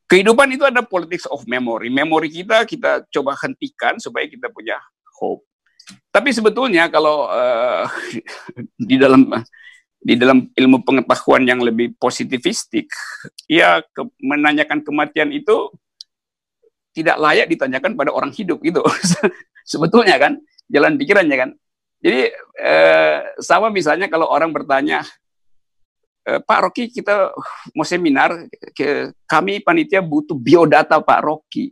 Kehidupan 0.07 0.55
itu 0.55 0.63
ada 0.63 0.87
politics 0.87 1.27
of 1.27 1.43
memory. 1.51 1.91
Memori 1.91 2.31
kita 2.31 2.63
kita 2.63 3.03
coba 3.11 3.35
hentikan 3.43 3.99
supaya 3.99 4.31
kita 4.31 4.47
punya 4.55 4.79
hope. 5.19 5.43
Tapi 6.15 6.31
sebetulnya 6.31 6.87
kalau 6.87 7.27
uh, 7.27 7.87
di 8.91 8.97
dalam 8.99 9.27
di 9.99 10.15
dalam 10.15 10.47
ilmu 10.55 10.87
pengetahuan 10.87 11.43
yang 11.43 11.59
lebih 11.59 11.99
positivistik, 11.99 12.87
ya 13.51 13.83
ke, 13.83 14.07
menanyakan 14.23 14.87
kematian 14.87 15.35
itu 15.35 15.75
tidak 16.95 17.19
layak 17.19 17.51
ditanyakan 17.51 17.99
pada 17.99 18.15
orang 18.15 18.31
hidup 18.31 18.63
gitu. 18.63 18.87
sebetulnya 19.67 20.17
kan 20.23 20.39
jalan 20.71 20.95
pikirannya 20.95 21.37
kan. 21.37 21.51
Jadi 21.99 22.31
eh, 22.63 23.19
sama 23.43 23.75
misalnya 23.75 24.07
kalau 24.07 24.31
orang 24.31 24.55
bertanya 24.55 25.03
Pak 26.27 26.59
Rocky 26.59 26.91
kita 26.91 27.31
mau 27.71 27.87
seminar, 27.87 28.35
kami 29.31 29.63
panitia 29.63 30.03
butuh 30.03 30.35
biodata 30.35 30.99
Pak 30.99 31.21
Rocky. 31.23 31.71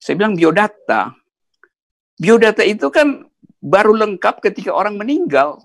Saya 0.00 0.16
bilang 0.16 0.32
biodata. 0.32 1.12
Biodata 2.16 2.64
itu 2.64 2.88
kan 2.88 3.28
baru 3.60 3.92
lengkap 3.92 4.40
ketika 4.40 4.72
orang 4.72 4.96
meninggal. 4.96 5.60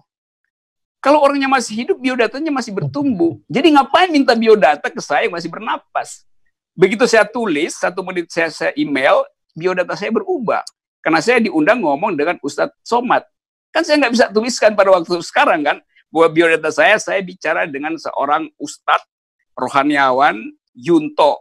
Kalau 0.99 1.23
orangnya 1.23 1.47
masih 1.47 1.87
hidup, 1.87 2.03
biodatanya 2.03 2.51
masih 2.51 2.75
bertumbuh. 2.75 3.39
Jadi 3.47 3.71
ngapain 3.71 4.11
minta 4.11 4.35
biodata 4.35 4.91
ke 4.91 4.99
saya 4.99 5.31
yang 5.31 5.39
masih 5.39 5.47
bernapas? 5.47 6.27
Begitu 6.75 7.07
saya 7.07 7.23
tulis, 7.23 7.79
satu 7.79 8.03
menit 8.03 8.27
saya, 8.27 8.51
saya 8.51 8.71
email, 8.75 9.23
biodata 9.55 9.95
saya 9.95 10.11
berubah. 10.11 10.59
Karena 10.99 11.23
saya 11.23 11.39
diundang 11.39 11.79
ngomong 11.79 12.19
dengan 12.19 12.35
Ustadz 12.43 12.75
Somad. 12.83 13.23
Kan 13.71 13.87
saya 13.87 14.03
nggak 14.03 14.11
bisa 14.11 14.25
tuliskan 14.27 14.75
pada 14.75 14.91
waktu 14.91 15.23
sekarang 15.23 15.63
kan 15.63 15.77
buat 16.09 16.33
biodata 16.33 16.73
saya, 16.73 16.97
saya 16.97 17.21
bicara 17.21 17.69
dengan 17.69 17.93
seorang 17.97 18.49
ustadz 18.57 19.05
rohaniawan 19.53 20.41
Yunto 20.73 21.37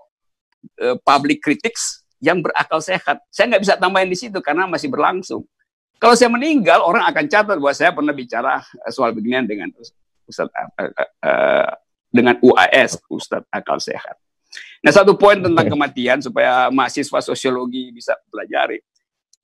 uh, 0.83 0.97
public 1.03 1.41
critics 1.41 2.05
yang 2.21 2.45
berakal 2.45 2.83
sehat. 2.83 3.23
Saya 3.33 3.55
nggak 3.55 3.63
bisa 3.65 3.75
tambahin 3.81 4.11
di 4.11 4.19
situ 4.19 4.39
karena 4.45 4.69
masih 4.69 4.91
berlangsung. 4.93 5.47
Kalau 5.99 6.15
saya 6.15 6.31
meninggal, 6.31 6.79
orang 6.83 7.11
akan 7.11 7.25
catat 7.27 7.57
bahwa 7.59 7.75
saya 7.75 7.91
pernah 7.91 8.15
bicara 8.15 8.63
eh, 8.63 8.93
soal 8.95 9.11
beginian 9.11 9.47
dengan 9.51 9.67
Ustadz 10.29 10.55
uh, 10.55 11.71
dengan 12.15 12.39
UAS, 12.39 13.03
Ustadz 13.11 13.51
Akal 13.51 13.83
Sehat. 13.83 14.15
Nah, 14.79 14.95
satu 14.95 15.19
poin 15.19 15.43
tentang 15.43 15.67
kematian 15.67 16.23
supaya 16.23 16.71
mahasiswa 16.71 17.19
sosiologi 17.19 17.91
bisa 17.91 18.15
pelajari. 18.31 18.79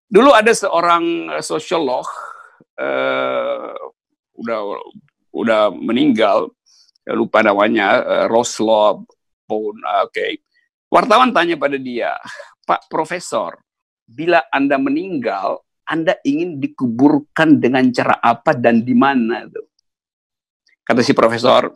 Dulu 0.07 0.31
ada 0.31 0.55
seorang 0.55 1.35
sosiolog 1.43 2.07
uh, 2.79 3.75
udah 4.39 4.59
udah 5.35 5.75
meninggal, 5.75 6.55
lupa 7.11 7.43
namanya, 7.43 8.01
uh, 8.01 8.27
Roslow 8.31 9.03
Oke. 9.45 9.77
Okay. 10.09 10.33
Wartawan 10.89 11.35
tanya 11.35 11.59
pada 11.61 11.77
dia, 11.77 12.17
Pak 12.65 12.89
Profesor, 12.89 13.61
bila 14.07 14.41
Anda 14.49 14.81
meninggal, 14.81 15.61
Anda 15.85 16.17
ingin 16.25 16.63
dikuburkan 16.63 17.61
dengan 17.61 17.91
cara 17.93 18.17
apa 18.23 18.57
dan 18.57 18.81
di 18.87 18.95
mana? 18.97 19.45
Kata 20.87 21.05
si 21.05 21.13
Profesor, 21.13 21.75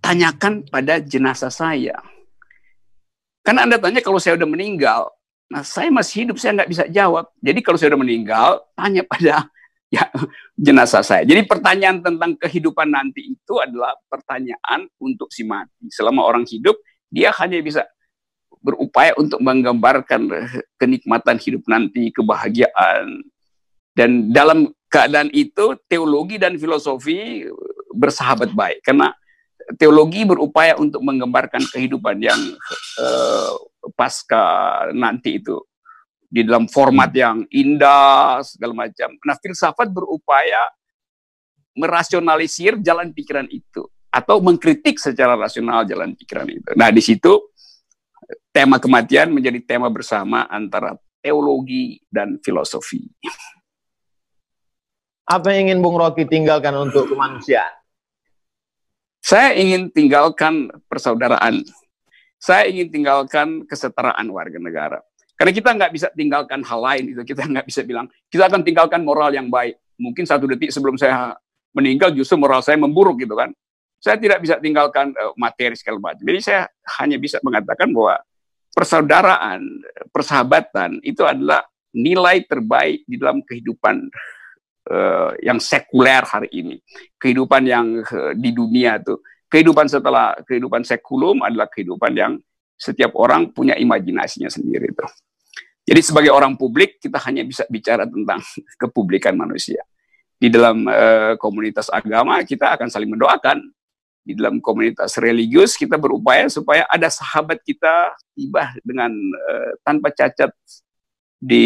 tanyakan 0.00 0.64
pada 0.70 1.02
jenazah 1.02 1.52
saya. 1.52 1.98
Karena 3.44 3.68
Anda 3.68 3.76
tanya 3.82 4.00
kalau 4.00 4.22
saya 4.22 4.38
udah 4.38 4.48
meninggal, 4.48 5.10
nah 5.50 5.66
saya 5.66 5.90
masih 5.90 6.24
hidup, 6.26 6.38
saya 6.40 6.62
nggak 6.62 6.70
bisa 6.70 6.84
jawab. 6.88 7.26
Jadi 7.42 7.60
kalau 7.60 7.76
saya 7.76 7.92
udah 7.92 8.02
meninggal, 8.06 8.64
tanya 8.78 9.02
pada 9.02 9.50
ya 9.96 10.04
jenazah 10.56 11.00
saya. 11.00 11.24
Jadi 11.24 11.48
pertanyaan 11.48 12.04
tentang 12.04 12.36
kehidupan 12.36 12.92
nanti 12.92 13.32
itu 13.32 13.54
adalah 13.56 13.96
pertanyaan 14.12 14.84
untuk 15.00 15.32
si 15.32 15.42
mati. 15.48 15.88
Selama 15.88 16.20
orang 16.28 16.44
hidup, 16.44 16.76
dia 17.08 17.32
hanya 17.40 17.56
bisa 17.64 17.88
berupaya 18.60 19.16
untuk 19.16 19.40
menggambarkan 19.40 20.28
kenikmatan 20.76 21.36
hidup 21.40 21.64
nanti, 21.64 22.12
kebahagiaan. 22.12 23.24
Dan 23.96 24.28
dalam 24.28 24.68
keadaan 24.92 25.32
itu, 25.32 25.80
teologi 25.88 26.36
dan 26.36 26.60
filosofi 26.60 27.48
bersahabat 27.96 28.52
baik. 28.52 28.84
Karena 28.84 29.08
teologi 29.80 30.28
berupaya 30.28 30.76
untuk 30.76 31.00
menggambarkan 31.00 31.64
kehidupan 31.72 32.20
yang 32.20 32.38
uh, 33.00 33.50
pasca 33.96 34.44
nanti 34.94 35.42
itu 35.42 35.58
di 36.36 36.44
dalam 36.44 36.68
format 36.68 37.08
hmm. 37.08 37.16
yang 37.16 37.38
indah 37.48 38.44
segala 38.44 38.84
macam. 38.84 39.08
Nah, 39.24 39.40
filsafat 39.40 39.88
berupaya 39.88 40.60
merasionalisir 41.72 42.76
jalan 42.84 43.16
pikiran 43.16 43.48
itu 43.48 43.88
atau 44.12 44.44
mengkritik 44.44 45.00
secara 45.00 45.32
rasional 45.32 45.88
jalan 45.88 46.12
pikiran 46.12 46.44
itu. 46.52 46.76
Nah, 46.76 46.92
di 46.92 47.00
situ 47.00 47.40
tema 48.52 48.76
kematian 48.76 49.32
menjadi 49.32 49.64
tema 49.64 49.88
bersama 49.88 50.44
antara 50.52 51.00
teologi 51.24 52.04
dan 52.12 52.36
filosofi. 52.44 53.00
Apa 55.26 55.56
yang 55.56 55.72
ingin 55.72 55.80
Bung 55.80 55.96
Rocky 55.96 56.28
tinggalkan 56.28 56.76
untuk 56.76 57.08
kemanusiaan? 57.08 57.80
Saya 59.24 59.58
ingin 59.58 59.90
tinggalkan 59.90 60.70
persaudaraan. 60.86 61.66
Saya 62.38 62.70
ingin 62.70 62.94
tinggalkan 62.94 63.66
kesetaraan 63.66 64.30
warga 64.30 64.60
negara. 64.62 65.00
Karena 65.36 65.52
kita 65.52 65.70
nggak 65.76 65.92
bisa 65.92 66.08
tinggalkan 66.16 66.64
hal 66.64 66.80
lain 66.80 67.04
itu. 67.12 67.22
Kita 67.22 67.44
nggak 67.44 67.68
bisa 67.68 67.84
bilang 67.84 68.08
kita 68.32 68.48
akan 68.48 68.64
tinggalkan 68.64 69.04
moral 69.04 69.30
yang 69.36 69.52
baik. 69.52 69.76
Mungkin 70.00 70.24
satu 70.24 70.48
detik 70.48 70.72
sebelum 70.72 70.96
saya 70.96 71.36
meninggal 71.76 72.12
justru 72.16 72.40
moral 72.40 72.64
saya 72.64 72.80
memburuk 72.80 73.20
gitu 73.20 73.36
kan. 73.36 73.52
Saya 74.00 74.16
tidak 74.16 74.40
bisa 74.40 74.56
tinggalkan 74.56 75.12
uh, 75.12 75.36
materi 75.36 75.76
segala 75.76 76.00
macam. 76.00 76.24
Jadi 76.24 76.40
saya 76.40 76.68
hanya 77.00 77.20
bisa 77.20 77.36
mengatakan 77.44 77.92
bahwa 77.92 78.16
persaudaraan, 78.72 79.60
persahabatan 80.12 81.00
itu 81.00 81.24
adalah 81.24 81.64
nilai 81.96 82.44
terbaik 82.44 83.08
di 83.08 83.16
dalam 83.16 83.40
kehidupan 83.40 84.08
uh, 84.92 85.32
yang 85.40 85.60
sekuler 85.60 86.24
hari 86.24 86.48
ini. 86.52 86.76
Kehidupan 87.16 87.62
yang 87.64 87.86
uh, 88.04 88.32
di 88.36 88.52
dunia 88.52 89.00
tuh. 89.00 89.20
Kehidupan 89.48 89.88
setelah 89.88 90.36
kehidupan 90.44 90.84
sekulum 90.84 91.40
adalah 91.40 91.68
kehidupan 91.72 92.12
yang 92.16 92.32
setiap 92.76 93.16
orang 93.16 93.50
punya 93.50 93.74
imajinasinya 93.74 94.52
sendiri 94.52 94.92
tuh. 94.92 95.08
Jadi 95.86 96.00
sebagai 96.02 96.34
orang 96.34 96.58
publik 96.58 96.98
kita 96.98 97.16
hanya 97.24 97.46
bisa 97.46 97.62
bicara 97.70 98.04
tentang 98.04 98.42
kepublikan 98.80 99.34
manusia. 99.34 99.80
Di 100.36 100.52
dalam 100.52 100.84
uh, 100.84 101.34
komunitas 101.40 101.88
agama 101.88 102.44
kita 102.44 102.76
akan 102.76 102.92
saling 102.92 103.08
mendoakan. 103.08 103.64
Di 104.26 104.34
dalam 104.34 104.58
komunitas 104.58 105.14
religius 105.22 105.78
kita 105.78 105.94
berupaya 105.94 106.50
supaya 106.50 106.82
ada 106.90 107.06
sahabat 107.06 107.62
kita 107.62 108.10
tiba 108.34 108.74
dengan 108.82 109.14
uh, 109.14 109.70
tanpa 109.86 110.10
cacat 110.10 110.50
di 111.38 111.64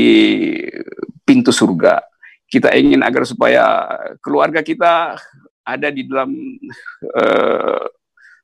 pintu 1.24 1.50
surga. 1.50 2.04
Kita 2.44 2.76
ingin 2.76 3.00
agar 3.00 3.24
supaya 3.24 3.64
keluarga 4.20 4.60
kita 4.60 5.16
ada 5.64 5.88
di 5.88 6.04
dalam 6.04 6.30
uh, 7.16 7.86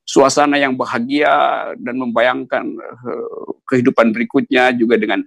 suasana 0.07 0.55
yang 0.57 0.79
bahagia 0.79 1.35
dan 1.83 1.99
membayangkan 1.99 2.65
uh, 2.79 3.49
kehidupan 3.67 4.15
berikutnya 4.15 4.71
juga 4.73 4.95
dengan 4.95 5.21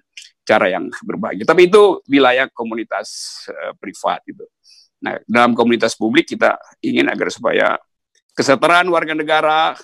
cara 0.47 0.71
yang 0.71 0.87
berbagi. 1.03 1.43
Tapi 1.43 1.67
itu 1.67 1.99
wilayah 2.07 2.47
komunitas 2.49 3.43
uh, 3.51 3.75
privat 3.75 4.23
itu. 4.23 4.47
Nah, 5.03 5.19
dalam 5.27 5.51
komunitas 5.51 5.95
publik 5.99 6.31
kita 6.31 6.55
ingin 6.79 7.11
agar 7.11 7.27
supaya 7.31 7.75
kesetaraan 8.35 8.87
warga 8.87 9.11
negara 9.15 9.75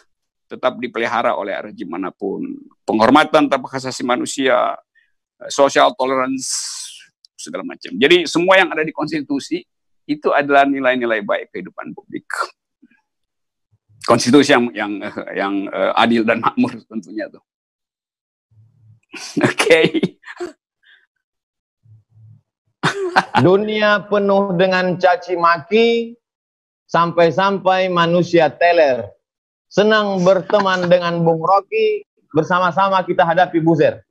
tetap 0.45 0.77
dipelihara 0.77 1.35
oleh 1.35 1.55
rejim 1.59 1.89
mana 1.89 2.13
pun. 2.13 2.43
Penghormatan 2.85 3.49
tanpa 3.49 3.67
asasi 3.73 4.05
manusia, 4.05 4.77
eh, 5.41 5.49
social 5.49 5.91
tolerance, 5.97 6.47
segala 7.35 7.65
macam. 7.65 7.93
Jadi 7.97 8.29
semua 8.29 8.57
yang 8.61 8.69
ada 8.71 8.85
di 8.85 8.93
konstitusi 8.93 9.61
itu 10.05 10.29
adalah 10.29 10.69
nilai-nilai 10.69 11.25
baik 11.25 11.53
kehidupan 11.53 11.93
publik. 11.93 12.25
Konstitusi 14.05 14.53
yang 14.53 14.69
yang 14.71 14.91
yang 15.33 15.53
uh, 15.73 15.97
adil 15.97 16.21
dan 16.21 16.39
makmur 16.39 16.77
tentunya 16.85 17.25
tuh. 17.27 17.41
Oke. 19.41 19.49
Okay. 19.57 19.89
Dunia 23.45 24.05
penuh 24.05 24.53
dengan 24.53 24.93
caci 25.01 25.33
maki, 25.33 26.13
sampai-sampai 26.85 27.89
manusia 27.89 28.47
teler. 28.53 29.09
Senang 29.67 30.21
berteman 30.21 30.87
dengan 30.87 31.19
Bung 31.25 31.41
Rocky, 31.41 32.05
bersama-sama 32.31 33.01
kita 33.03 33.25
hadapi 33.25 33.59
Buzer. 33.59 34.05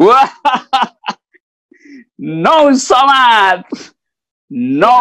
Wah, 0.00 0.30
no 2.18 2.72
somat, 2.74 3.68
no 4.50 4.98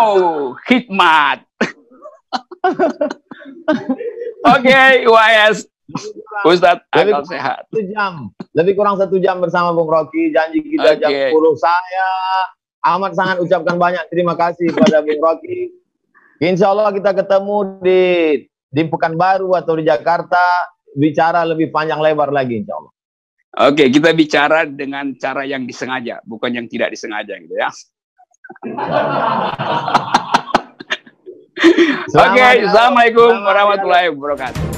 hikmat. 0.67 1.46
Oke, 4.47 4.67
okay, 4.69 5.07
UAS. 5.07 5.67
Ustadz 6.43 6.83
akal 6.91 7.23
sehat. 7.23 7.63
Satu 7.71 7.81
jam, 7.87 8.13
lebih 8.51 8.75
kurang 8.75 8.99
satu 8.99 9.15
jam 9.23 9.39
bersama 9.39 9.71
Bung 9.71 9.87
Rocky. 9.87 10.35
Janji 10.35 10.59
kita 10.59 10.99
okay. 10.99 11.31
jam 11.31 11.31
10. 11.31 11.63
Saya 11.63 12.07
amat 12.95 13.11
sangat 13.15 13.37
ucapkan 13.39 13.79
banyak 13.79 14.03
terima 14.11 14.35
kasih 14.35 14.67
kepada 14.75 14.99
Bung 14.99 15.23
Rocky. 15.23 15.71
Insya 16.43 16.75
Allah 16.75 16.91
kita 16.91 17.15
ketemu 17.15 17.79
di 17.81 18.03
di 18.67 18.81
Pekanbaru 18.83 19.55
atau 19.55 19.79
di 19.79 19.87
Jakarta 19.87 20.67
bicara 20.91 21.47
lebih 21.47 21.71
panjang 21.71 22.03
lebar 22.03 22.35
lagi 22.35 22.59
Insya 22.61 22.75
Allah. 22.75 22.93
Oke, 23.57 23.89
kita 23.89 24.13
bicara 24.13 24.69
dengan 24.69 25.17
cara 25.17 25.41
yang 25.47 25.65
disengaja, 25.65 26.21
bukan 26.27 26.51
yang 26.53 26.67
tidak 26.69 26.93
disengaja 26.93 27.41
gitu 27.41 27.55
ya. 27.57 27.71
Oke, 31.57 32.37
okay, 32.37 32.61
Assalamualaikum 32.69 33.33
warahmatullahi 33.41 34.13
wabarakatuh. 34.13 34.76